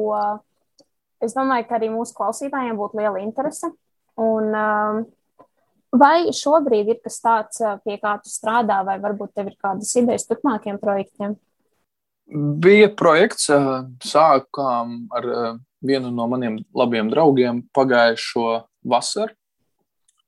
es 1.25 1.35
domāju, 1.35 1.67
ka 1.67 1.79
arī 1.81 1.91
mūsu 1.91 2.15
klausītājiem 2.15 2.79
būtu 2.79 3.01
liela 3.01 3.23
interese. 3.25 3.73
Un, 4.21 4.55
um, 4.55 5.01
Vai 5.95 6.33
šobrīd 6.35 6.89
ir 6.91 7.01
kas 7.05 7.21
tāds, 7.23 7.61
pie 7.85 7.99
kā 8.03 8.17
tu 8.23 8.33
strādā, 8.33 8.81
vai 8.87 8.97
varbūt 9.03 9.35
tev 9.37 9.53
ir 9.53 9.59
kādas 9.63 9.93
idejas 9.95 10.27
turpmākiem 10.27 10.81
projektiem? 10.83 11.37
Bija 12.65 12.89
projekts, 12.97 13.47
sākām 14.03 14.97
ar 15.15 15.29
vienu 15.85 16.11
no 16.11 16.27
maniem 16.31 16.59
labiem 16.75 17.11
draugiem 17.13 17.63
pagājušo 17.77 18.65
vasaru. 18.91 19.37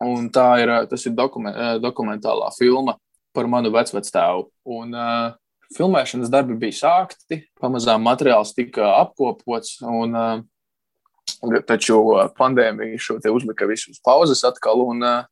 Un 0.04 0.28
tā 0.28 0.44
ir, 0.60 0.70
ir 0.92 1.14
dokument, 1.16 1.56
dokumentālā 1.80 2.50
filma 2.52 2.98
par 3.36 3.48
manu 3.48 3.72
vecvectēvu. 3.72 4.44
Un, 4.76 4.92
uh, 4.92 5.30
filmēšanas 5.76 6.32
darbi 6.32 6.56
bija 6.60 6.76
sākti, 6.82 7.42
pamazām 7.60 8.04
materiāls 8.04 8.52
tika 8.56 8.90
apkopots. 9.00 9.78
Un, 9.88 10.16
uh, 10.16 11.62
taču 11.68 12.02
pandēmija 12.36 13.00
šo 13.00 13.16
te 13.24 13.32
uzlika 13.32 13.68
visus 13.68 14.00
pauzes 14.04 14.44
atkal. 14.48 14.84
Un, 14.92 15.00
uh, 15.04 15.24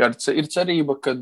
jā, 0.00 0.10
ir 0.34 0.48
cerība, 0.52 0.96
ka 1.02 1.16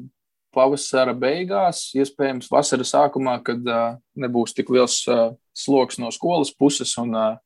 pavasara 0.54 1.14
beigās, 1.18 1.88
iespējams, 1.98 2.50
vasaras 2.52 2.92
sākumā, 2.94 3.38
kad 3.46 3.64
uh, 3.66 3.96
nebūs 4.18 4.54
tik 4.54 4.70
liels 4.74 5.00
uh, 5.10 5.32
sloks 5.56 5.98
no 5.98 6.10
skolas 6.14 6.52
puses 6.54 6.94
un 7.02 7.14
uh, 7.18 7.36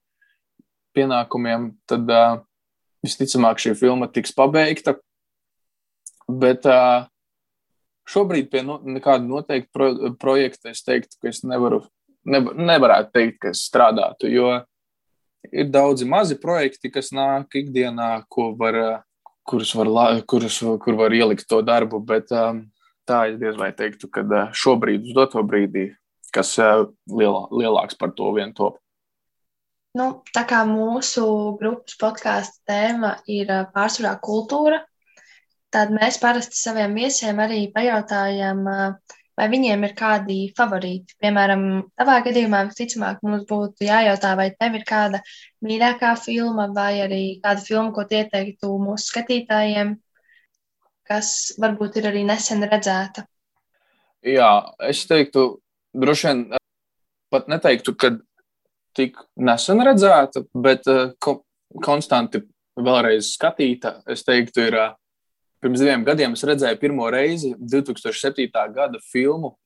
pienākumiem, 0.97 1.71
tad 1.89 2.11
uh, 2.13 2.41
visticamāk 3.05 3.63
šī 3.63 3.75
filma 3.79 4.11
tiks 4.13 4.35
pabeigta. 4.37 4.99
Bet 6.29 6.67
uh, 6.69 7.07
šobrīd 8.09 8.51
pie 8.53 8.65
no, 8.67 8.79
nekāda 8.85 9.25
noteikta 9.25 9.73
pro, 9.73 9.93
projekta 10.21 10.73
es 10.75 10.85
teiktu, 10.85 11.17
ka 11.23 11.33
es 11.33 11.41
nevaru, 11.47 11.83
nevar, 12.29 12.59
nevarētu 12.73 13.15
teikt, 13.15 13.39
ka 13.43 13.55
es 13.55 13.65
strādātu, 13.71 14.29
jo 14.33 14.53
ir 15.49 15.69
daudzi 15.73 16.09
mazi 16.09 16.37
projekti, 16.41 16.91
kas 16.93 17.13
nāk 17.17 17.57
ikdienā, 17.63 18.11
ko 18.29 18.51
var 18.59 18.81
uh, 18.83 18.97
kurus 19.49 19.73
var, 19.77 19.89
kurus, 20.29 20.59
kur 20.83 20.99
var 20.99 21.15
ielikt 21.17 21.49
to 21.49 21.61
darbu, 21.65 22.01
bet 22.05 22.33
um, 22.37 22.67
tā 23.09 23.25
es 23.31 23.39
diez 23.41 23.57
vai 23.59 23.71
teiktu, 23.77 24.11
ka 24.13 24.25
uh, 24.27 24.53
šobrīd, 24.53 25.09
uz 25.09 25.17
doto 25.17 25.43
brīdī, 25.47 25.89
kas 26.35 26.53
uh, 26.61 26.87
lielā, 27.09 27.47
lielāks 27.55 27.99
par 27.99 28.13
to 28.17 28.31
vien 28.37 28.53
top. 28.57 28.79
Nu, 29.97 30.21
tā 30.37 30.45
kā 30.47 30.63
mūsu 30.69 31.25
grupas 31.59 31.97
podkāstu 31.99 32.61
tēma 32.69 33.17
ir 33.31 33.49
uh, 33.51 33.65
pārsvarā 33.75 34.19
kultūra, 34.23 34.83
tad 35.75 35.93
mēs 35.95 36.21
parasti 36.23 36.61
saviem 36.61 36.95
viesiem 36.97 37.41
arī 37.43 37.65
pajautājam, 37.75 38.63
uh, 38.69 39.18
vai 39.39 39.47
viņiem 39.53 39.87
ir 39.87 39.95
kādi 39.99 40.39
favorīti. 40.59 41.15
Piemēram, 41.23 41.65
tavā 41.99 42.19
gadījumā 42.27 42.65
visticamāk 42.69 43.23
mums 43.27 43.47
būtu 43.49 43.87
jājautā, 43.87 44.35
vai 44.39 44.51
tev 44.59 44.79
ir 44.81 44.85
kāda 44.89 45.23
mīļākā 45.65 46.13
filma 46.19 46.69
vai 46.75 46.93
arī 47.05 47.23
kāda 47.45 47.63
filma, 47.63 47.93
ko 47.95 48.05
ieteiktu 48.05 48.73
mūsu 48.83 49.13
skatītājiem, 49.13 49.95
kas 51.09 51.33
varbūt 51.63 52.01
ir 52.01 52.11
arī 52.11 52.25
nesen 52.27 52.67
redzēta. 52.67 53.25
Jā, 54.27 54.51
es 54.83 55.05
teiktu, 55.07 55.61
droši 55.95 56.27
vien 56.27 56.45
pat 57.31 57.47
neteiktu, 57.49 57.95
ka 57.95 58.17
tik 58.99 59.21
nesen 59.39 59.85
redzēta, 59.87 60.43
bet 60.59 60.89
uh, 60.91 61.13
konstanti 61.85 62.43
vēlreiz 62.79 63.35
skatīta. 63.37 64.01
Es 64.11 64.25
teiktu, 64.27 64.67
ir 64.67 64.79
pirms 65.63 65.83
diviem 65.83 66.05
gadiem 66.07 66.35
es 66.37 66.45
redzēju 66.47 66.79
pirmo 66.81 67.09
reizi 67.11 67.55
2007. 67.59 68.49
gada 68.75 69.01
filmu 69.13 69.57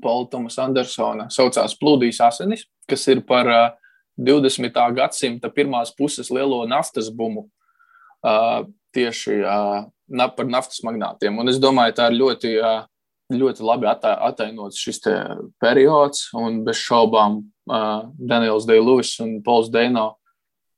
Paula 0.00 0.28
Tomas 0.30 0.58
Andersona 0.60 1.28
saucās 1.32 1.76
Plūdīs 1.78 2.20
asinis, 2.24 2.64
kas 2.88 3.06
ir 3.12 3.22
par 3.26 3.48
20. 4.20 4.76
gadsimta 4.96 5.50
pirmās 5.52 5.92
puses 5.96 6.30
lielo 6.32 6.62
naftas 6.68 7.10
bumu. 7.12 7.48
Tieši 8.94 9.40
par 10.36 10.48
naftas 10.48 10.82
magnātiem. 10.84 11.38
Un 11.38 11.52
es 11.52 11.60
domāju, 11.62 11.94
tā 11.96 12.08
ir 12.10 12.18
ļoti, 12.18 12.54
ļoti 13.30 13.66
labi 13.66 13.88
atainots 13.90 14.80
šis 14.80 15.04
periods. 15.62 16.28
Un 16.36 16.62
bez 16.66 16.80
šaubām 16.82 17.42
Daniels 18.18 18.66
Deiluvis 18.68 19.14
un 19.24 19.38
Pols 19.46 19.70
Deino 19.72 20.14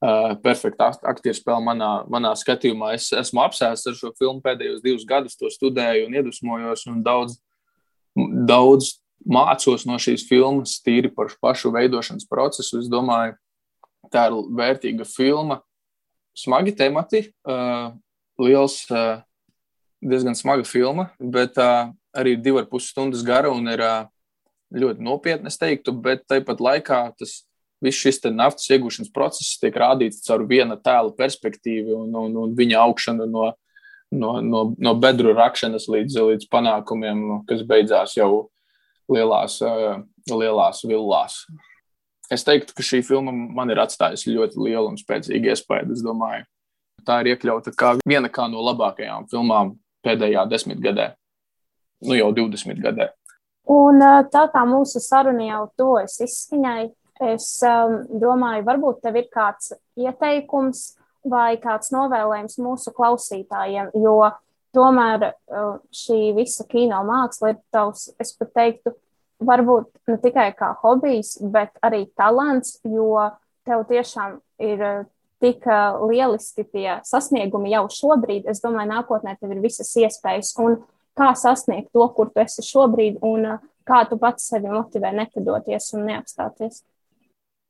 Uh, 0.02 0.32
perfekta 0.42 0.88
aktieru 1.06 1.36
spēle 1.38 1.62
manā, 1.62 1.90
manā 2.10 2.32
skatījumā. 2.34 2.88
Es 2.96 3.12
esmu 3.14 3.38
apsēsts 3.44 3.86
ar 3.86 3.94
šo 3.94 4.08
filmu 4.18 4.42
pēdējos 4.42 4.80
divus 4.82 5.04
gadus, 5.06 5.36
to 5.38 5.46
studēju 5.46 6.08
un 6.08 6.16
iedvesmojos, 6.18 6.82
un 6.90 6.96
daudz, 7.06 7.36
daudz 8.50 8.96
mācos 9.22 9.84
no 9.86 10.00
šīs 10.02 10.24
filmas, 10.26 10.80
tīri 10.82 11.12
par 11.14 11.30
pašu 11.38 11.70
veidošanas 11.76 12.26
procesu. 12.26 12.80
Es 12.82 12.90
domāju, 12.90 13.36
tā 14.10 14.24
ir 14.26 14.40
vērtīga 14.58 15.06
filma, 15.06 15.60
smagi 16.34 16.74
temati, 16.82 17.22
uh, 17.46 17.94
liels, 18.42 18.80
uh, 18.90 19.22
diezgan 20.02 20.34
smaga 20.34 20.66
filma, 20.66 21.12
bet 21.22 21.62
arī 21.62 22.34
divi 22.42 22.58
ar 22.58 22.66
pus 22.66 22.90
stundas 22.90 23.22
gara 23.22 23.54
un 23.54 23.70
ir 23.70 23.86
ļoti 24.74 25.04
nopietna, 25.04 25.46
es 25.46 25.62
teiktu, 25.62 25.94
bet 25.94 26.26
tāpat 26.26 26.58
laikā 26.58 27.04
tas 27.22 27.44
viss 27.82 28.02
šis 28.04 28.22
naftas 28.30 28.70
iegūšanas 28.72 29.12
process 29.14 29.58
tiek 29.60 29.76
rādīts 29.78 30.22
caur 30.26 30.46
viena 30.48 30.76
tēla 30.76 31.12
perspektīvu 31.18 32.04
un, 32.04 32.14
un, 32.16 32.38
un 32.44 32.54
viņa 32.58 32.80
augšanu 32.86 33.26
no, 33.30 33.50
no, 34.12 34.32
no, 34.40 34.62
no 34.78 34.94
bedru 34.94 35.34
rakšanas 35.36 35.88
līdz, 35.90 36.18
līdz 36.30 36.48
panākumiem, 36.52 37.44
kas 37.48 37.64
beidzās 37.66 38.16
jau 38.16 38.48
lielās, 39.12 39.58
lielās 40.30 40.82
villās. 40.86 41.42
Es 42.32 42.46
teiktu, 42.46 42.72
ka 42.76 42.84
šī 42.86 43.02
filma 43.04 43.32
man 43.32 43.72
ir 43.72 43.80
atstājusi 43.82 44.32
ļoti 44.32 44.60
lielu 44.62 44.92
un 44.92 45.00
spēcīgu 45.00 45.52
iespēju. 45.52 45.92
Es 45.92 46.04
domāju, 46.04 46.46
tā 47.06 47.20
ir 47.22 47.34
iekļauta 47.34 47.74
kā 47.76 47.96
viena 48.08 48.30
no 48.48 48.62
labākajām 48.70 49.28
filmām 49.32 49.74
pēdējā 50.06 50.46
desmitgadē, 50.50 51.12
nu 52.08 52.16
jau 52.16 52.30
20 52.34 52.80
gadē. 52.82 53.10
Un 53.70 54.02
tā 54.32 54.46
kā 54.50 54.64
mūsu 54.66 54.98
saruna 55.02 55.44
jau 55.46 55.62
tuvojas 55.78 56.18
izskaņai, 56.24 56.88
Es 57.22 57.46
um, 57.66 58.00
domāju, 58.22 58.64
varbūt 58.66 59.02
tev 59.04 59.18
ir 59.20 59.28
kāds 59.32 59.72
ieteikums 60.00 60.92
vai 61.28 61.54
kāds 61.62 61.92
novēlējums 61.94 62.58
mūsu 62.58 62.90
klausītājiem, 62.96 63.92
jo 63.94 64.16
tomēr 64.74 65.28
uh, 65.28 65.76
šī 65.94 66.32
visa 66.34 66.66
kino 66.70 67.02
māksla 67.06 67.52
ir 67.52 67.60
tavs, 67.74 68.08
es 68.22 68.34
pat 68.38 68.50
teiktu, 68.56 68.94
varbūt 69.42 69.90
ne 70.10 70.18
tikai 70.22 70.50
kā 70.58 70.72
hobijs, 70.82 71.36
bet 71.52 71.74
arī 71.84 72.06
talants, 72.18 72.78
jo 72.82 73.28
tev 73.68 73.84
tiešām 73.90 74.40
ir 74.62 74.82
uh, 74.82 75.04
tik 75.42 75.66
uh, 75.66 76.00
lieliski 76.08 76.64
tie 76.70 77.00
sasniegumi 77.06 77.74
jau 77.74 77.84
šobrīd. 77.90 78.48
Es 78.50 78.62
domāju, 78.64 78.90
nākotnē 78.94 79.36
tev 79.38 79.54
ir 79.54 79.62
visas 79.62 79.90
iespējas 79.98 80.54
un 80.62 80.80
kā 81.18 81.32
sasniegt 81.38 81.92
to, 81.94 82.06
kur 82.16 82.30
tu 82.32 82.42
esi 82.42 82.64
šobrīd 82.66 83.20
un 83.26 83.54
uh, 83.56 83.68
kā 83.88 84.02
tu 84.08 84.18
pats 84.20 84.48
sevi 84.52 84.70
motivē 84.70 85.12
nepadoties 85.16 85.92
un 85.96 86.06
neapstāties. 86.10 86.82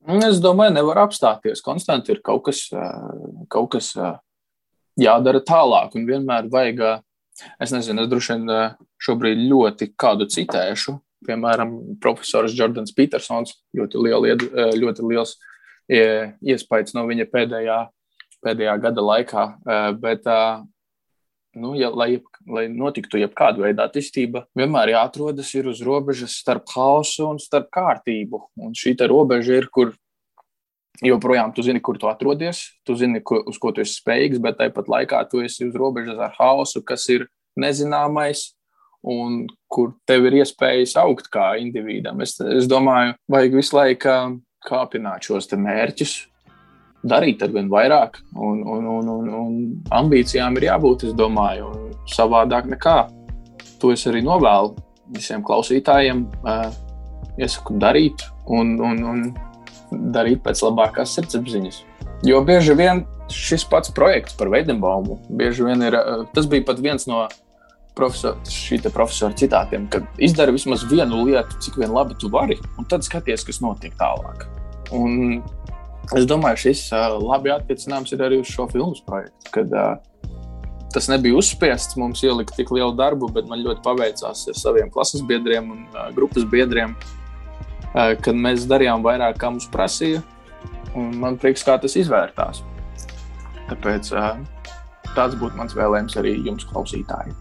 Nu, 0.03 0.19
es 0.27 0.41
domāju, 0.43 0.73
nevar 0.75 0.99
apstāties. 1.05 1.61
Konstanti 1.63 2.11
ir 2.11 2.19
kaut 2.25 2.43
kas, 2.49 2.65
kaut 3.51 3.69
kas 3.75 3.93
jādara 4.99 5.39
tālāk, 5.43 5.95
un 5.95 6.07
vienmēr 6.09 6.49
vajag, 6.51 6.83
es 7.63 7.71
nezinu, 7.73 8.03
es 8.03 8.11
droši 8.11 8.35
vien 8.35 8.75
šobrīd 9.03 9.45
ļoti 9.47 9.93
kādu 9.99 10.27
citēšu. 10.29 10.97
Piemēram, 11.23 11.77
profesors 12.03 12.51
Jordans 12.57 12.91
Petersons, 12.91 13.55
ļoti, 13.77 14.01
liela, 14.03 14.35
ļoti 14.75 15.07
liels 15.07 15.37
iespējas 15.87 16.95
no 16.97 17.05
viņa 17.07 17.29
pēdējā, 17.31 17.79
pēdējā 18.43 18.75
gada 18.83 19.05
laikā. 19.07 19.45
Bet, 20.03 20.27
nu, 21.55 21.73
ja, 21.77 21.89
lai, 21.93 22.17
lai 22.49 22.67
notiktu 22.71 23.19
jebkāda 23.21 23.61
veida 23.63 23.87
attīstība, 23.87 24.45
vienmēr 24.57 24.93
jāatrodas 24.95 25.53
uz 25.59 25.81
robežas 25.85 26.37
starp 26.41 26.69
hausu 26.75 27.27
un 27.29 27.41
starp 27.41 27.69
kārtību. 27.73 28.41
Un 28.63 28.73
šī 28.77 28.95
robeža 29.07 29.59
ir, 29.61 29.69
kur 29.73 29.93
joprojām 31.03 31.53
tu 31.53 31.63
zini, 31.65 31.81
kur 31.81 31.97
tu 31.97 32.09
atrodies, 32.09 32.65
tu 32.85 32.95
zini, 32.95 33.21
ko, 33.21 33.41
uz 33.49 33.57
ko 33.61 33.71
tu 33.71 33.81
esi 33.81 33.99
spējīgs, 34.01 34.41
bet 34.41 34.59
tāpat 34.59 34.89
laikā 34.89 35.23
tu 35.29 35.43
esi 35.45 35.67
uz 35.67 35.77
robežas 35.77 36.19
ar 36.21 36.35
haosu, 36.39 36.83
kas 36.85 37.07
ir 37.09 37.27
nezināmais. 37.59 38.51
Un 39.03 39.49
kur 39.67 39.97
tev 40.07 40.29
ir 40.29 40.37
iespējas 40.39 40.93
augt 41.01 41.27
kā 41.27 41.57
individam. 41.59 42.21
Es, 42.23 42.37
es 42.39 42.69
domāju, 42.71 43.17
vajag 43.27 43.57
visu 43.59 43.75
laiku 43.75 44.13
kāpināt 44.63 45.27
šos 45.27 45.51
mērķus, 45.59 46.13
darīt 47.03 47.43
ar 47.43 47.51
vien 47.53 47.69
vairāk, 47.71 48.19
un, 48.35 48.63
un, 48.63 48.87
un, 48.97 49.09
un, 49.17 49.29
un 49.39 49.55
ambīcijām 49.91 50.57
ir 50.59 50.69
jābūt, 50.69 51.07
es 51.09 51.15
domāju, 51.17 51.71
savādāk 52.09 52.69
nekā. 52.71 52.97
To 53.81 53.91
es 53.91 54.05
arī 54.07 54.23
novēlu 54.23 54.75
visiem 55.13 55.43
klausītājiem. 55.43 56.25
Iesaku 57.33 57.79
darīt, 57.81 58.23
un, 58.45 58.75
un, 58.79 58.99
un 59.09 59.23
darīt 60.13 60.43
pēc 60.45 60.61
labākās 60.63 61.15
sirdsapziņas. 61.17 61.81
Jo 62.23 62.39
bieži 62.45 62.75
vien 62.77 63.03
šis 63.33 63.65
pats 63.67 63.91
projekts 63.95 64.35
par 64.39 64.51
Veidenbaumu, 64.53 65.17
bieži 65.29 65.65
vien 65.67 65.81
ir, 65.83 65.95
eh, 65.97 66.23
tas 66.33 66.47
bija 66.47 66.65
pat 66.69 66.79
viens 66.79 67.07
no 67.07 67.25
profesor, 67.95 68.37
profesora 68.93 69.33
citātiem, 69.33 69.89
ka 69.89 70.01
izdara 70.17 70.51
vismaz 70.51 70.85
vienu 70.89 71.25
lietu, 71.25 71.59
cik 71.59 71.77
vien 71.77 71.91
labi 71.93 72.15
tu 72.19 72.29
vari, 72.29 72.57
un 72.77 72.85
tad 72.85 73.05
skaties, 73.05 73.45
kas 73.45 73.61
notiek 73.61 73.93
tālāk. 73.99 74.47
Un 74.91 75.43
es 76.17 76.27
domāju, 76.29 76.61
šis 76.67 76.85
uh, 76.91 77.17
labi 77.21 77.53
attiecināms 77.53 78.13
ir 78.15 78.23
arī 78.25 78.41
uz 78.43 78.51
šo 78.51 78.67
filmu 78.71 78.99
projektu, 79.07 79.53
kad 79.55 79.73
uh, 79.77 79.95
tas 80.93 81.09
nebija 81.09 81.39
uzspiests 81.39 81.97
mums 81.97 82.21
ielikt 82.25 82.55
tik 82.57 82.71
lielu 82.75 82.93
darbu, 82.97 83.31
bet 83.33 83.47
man 83.49 83.63
ļoti 83.65 83.81
paveicās 83.85 84.47
ar 84.51 84.59
saviem 84.59 84.91
klases 84.93 85.25
biedriem 85.25 85.71
un 85.73 85.85
uh, 85.93 86.09
grupas 86.15 86.45
biedriem 86.49 86.97
Eh, 87.93 88.15
kad 88.25 88.37
mēs 88.37 88.65
darījām 88.69 89.03
vairāk, 89.05 89.37
kā 89.37 89.51
mums 89.53 89.69
prasīja. 89.69 90.23
Man 90.93 91.37
prieks, 91.41 91.63
kā 91.65 91.75
tas 91.81 91.93
izvērtās. 91.97 92.63
Tāpēc 93.69 94.09
eh, 94.17 94.31
tāds 95.13 95.37
būtu 95.37 95.59
mans 95.59 95.75
vēlējums 95.77 96.17
arī 96.21 96.33
jums, 96.47 96.65
klausītāji. 96.69 97.35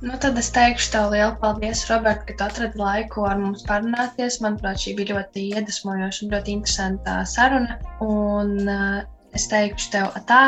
Nu, 0.00 0.14
tad 0.16 0.38
es 0.40 0.48
teikšu 0.56 0.92
tev 0.94 1.10
lielu 1.12 1.34
paldies, 1.42 1.82
Robert, 1.90 2.22
ka 2.24 2.32
tu 2.36 2.44
atradi 2.46 2.80
laiku 2.80 3.26
ar 3.28 3.36
mums 3.36 3.66
parunāties. 3.68 4.38
Manuprāt, 4.40 4.80
šī 4.80 4.94
bija 4.96 5.16
ļoti 5.18 5.42
iedvesmojoša 5.58 6.24
un 6.24 6.32
ļoti 6.34 6.54
interesanta 6.56 7.18
saruna. 7.28 7.76
Un 8.06 8.54
uh, 8.64 9.02
es 9.36 9.44
teikšu 9.52 9.92
tev 9.92 10.16
tā, 10.30 10.40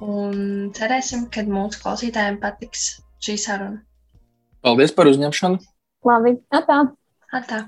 un 0.00 0.72
cerēsim, 0.78 1.28
ka 1.34 1.44
mūsu 1.44 1.84
klausītājiem 1.84 2.40
patiks 2.40 2.88
šī 3.20 3.36
saruna. 3.44 3.82
Paldies 4.64 4.96
par 4.96 5.10
uzņemšanu! 5.12 5.60
Labi, 6.08 6.38
atā! 6.56 6.80
atā. 7.32 7.62